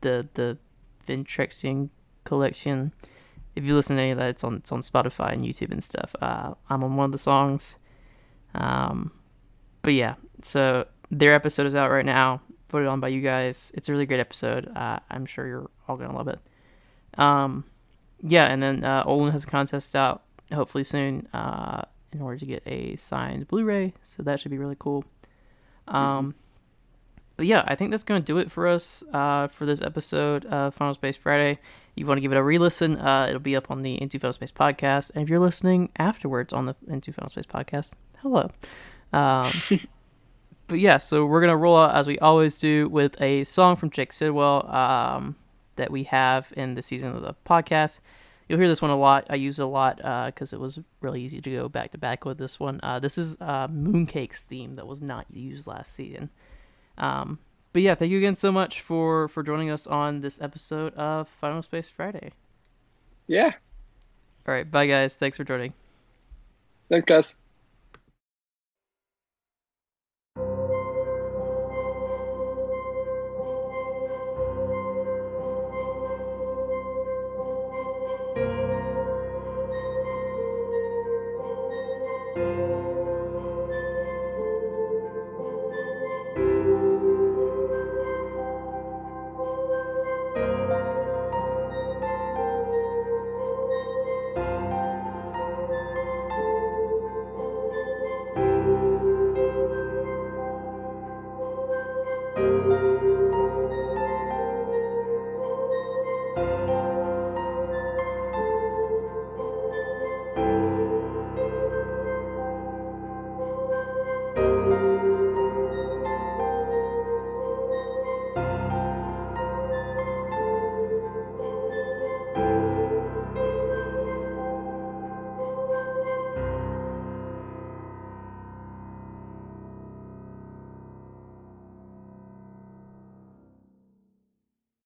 the 0.00 0.26
the 0.34 0.58
Ventrexian 1.06 1.90
collection. 2.24 2.92
If 3.54 3.64
you 3.64 3.74
listen 3.74 3.96
to 3.96 4.02
any 4.02 4.12
of 4.12 4.18
that, 4.18 4.30
it's 4.30 4.44
on 4.44 4.56
it's 4.56 4.72
on 4.72 4.80
Spotify 4.80 5.32
and 5.32 5.42
YouTube 5.42 5.70
and 5.72 5.82
stuff. 5.82 6.14
Uh, 6.20 6.54
I'm 6.70 6.82
on 6.82 6.96
one 6.96 7.06
of 7.06 7.12
the 7.12 7.18
songs. 7.18 7.76
Um, 8.54 9.12
but 9.82 9.94
yeah, 9.94 10.14
so 10.42 10.86
their 11.10 11.34
episode 11.34 11.66
is 11.66 11.74
out 11.74 11.90
right 11.90 12.04
now, 12.04 12.40
voted 12.70 12.88
on 12.88 13.00
by 13.00 13.08
you 13.08 13.20
guys. 13.20 13.72
It's 13.74 13.88
a 13.88 13.92
really 13.92 14.06
great 14.06 14.20
episode. 14.20 14.70
Uh, 14.74 14.98
I'm 15.10 15.26
sure 15.26 15.46
you're 15.46 15.70
all 15.88 15.96
gonna 15.96 16.16
love 16.16 16.28
it. 16.28 16.38
Um, 17.18 17.64
yeah, 18.22 18.46
and 18.46 18.62
then 18.62 18.84
uh, 18.84 19.04
Olan 19.04 19.32
has 19.32 19.44
a 19.44 19.46
contest 19.46 19.94
out 19.96 20.22
hopefully 20.52 20.84
soon 20.84 21.28
uh, 21.32 21.82
in 22.12 22.20
order 22.20 22.38
to 22.38 22.46
get 22.46 22.62
a 22.66 22.96
signed 22.96 23.48
Blu-ray, 23.48 23.94
so 24.02 24.22
that 24.22 24.40
should 24.40 24.50
be 24.50 24.58
really 24.58 24.76
cool. 24.78 25.04
Um, 25.88 26.34
but 27.36 27.46
yeah, 27.46 27.64
I 27.66 27.74
think 27.74 27.90
that's 27.90 28.04
to 28.04 28.20
do 28.20 28.38
it 28.38 28.50
for 28.50 28.66
us 28.68 29.02
uh, 29.12 29.48
for 29.48 29.66
this 29.66 29.82
episode 29.82 30.44
of 30.46 30.74
Final 30.74 30.94
Space 30.94 31.16
Friday. 31.16 31.58
You 31.94 32.06
want 32.06 32.16
to 32.16 32.22
give 32.22 32.32
it 32.32 32.38
a 32.38 32.42
re-listen? 32.42 32.96
Uh, 32.96 33.26
it'll 33.28 33.40
be 33.40 33.54
up 33.54 33.70
on 33.70 33.82
the 33.82 34.00
Into 34.00 34.18
Final 34.18 34.32
Space 34.32 34.50
podcast, 34.50 35.10
and 35.14 35.22
if 35.22 35.28
you're 35.28 35.38
listening 35.38 35.90
afterwards 35.98 36.52
on 36.52 36.66
the 36.66 36.74
Into 36.88 37.12
Final 37.12 37.28
Space 37.28 37.44
podcast, 37.44 37.92
hello. 38.18 38.50
Um, 39.12 39.50
but 40.68 40.78
yeah, 40.78 40.96
so 40.96 41.26
we're 41.26 41.42
gonna 41.42 41.56
roll 41.56 41.76
out 41.76 41.94
as 41.94 42.06
we 42.06 42.18
always 42.18 42.56
do 42.56 42.88
with 42.88 43.20
a 43.20 43.44
song 43.44 43.76
from 43.76 43.90
Jake 43.90 44.12
Sidwell 44.12 44.66
um, 44.74 45.36
that 45.76 45.90
we 45.90 46.04
have 46.04 46.52
in 46.56 46.74
the 46.74 46.82
season 46.82 47.14
of 47.14 47.20
the 47.20 47.34
podcast. 47.44 48.00
You'll 48.48 48.58
hear 48.58 48.68
this 48.68 48.82
one 48.82 48.90
a 48.90 48.96
lot. 48.96 49.26
I 49.30 49.36
use 49.36 49.58
it 49.58 49.62
a 49.62 49.66
lot 49.66 49.96
because 49.96 50.52
uh, 50.52 50.56
it 50.56 50.60
was 50.60 50.78
really 51.00 51.22
easy 51.22 51.40
to 51.40 51.50
go 51.50 51.68
back 51.68 51.90
to 51.92 51.98
back 51.98 52.24
with 52.24 52.38
this 52.38 52.58
one. 52.58 52.80
Uh, 52.82 52.98
this 52.98 53.16
is 53.18 53.36
uh, 53.40 53.66
Mooncake's 53.68 54.40
theme 54.42 54.74
that 54.74 54.86
was 54.86 55.00
not 55.00 55.26
used 55.30 55.66
last 55.66 55.94
season. 55.94 56.30
Um, 56.98 57.38
but 57.72 57.82
yeah, 57.82 57.94
thank 57.94 58.10
you 58.10 58.18
again 58.18 58.34
so 58.34 58.52
much 58.52 58.80
for 58.80 59.28
for 59.28 59.42
joining 59.42 59.70
us 59.70 59.86
on 59.86 60.20
this 60.20 60.40
episode 60.40 60.94
of 60.94 61.28
Final 61.28 61.62
Space 61.62 61.88
Friday. 61.88 62.32
Yeah. 63.26 63.52
All 64.46 64.54
right, 64.54 64.68
bye 64.70 64.86
guys. 64.86 65.14
Thanks 65.16 65.36
for 65.36 65.44
joining. 65.44 65.72
Thanks, 66.88 67.06
guys. 67.06 67.38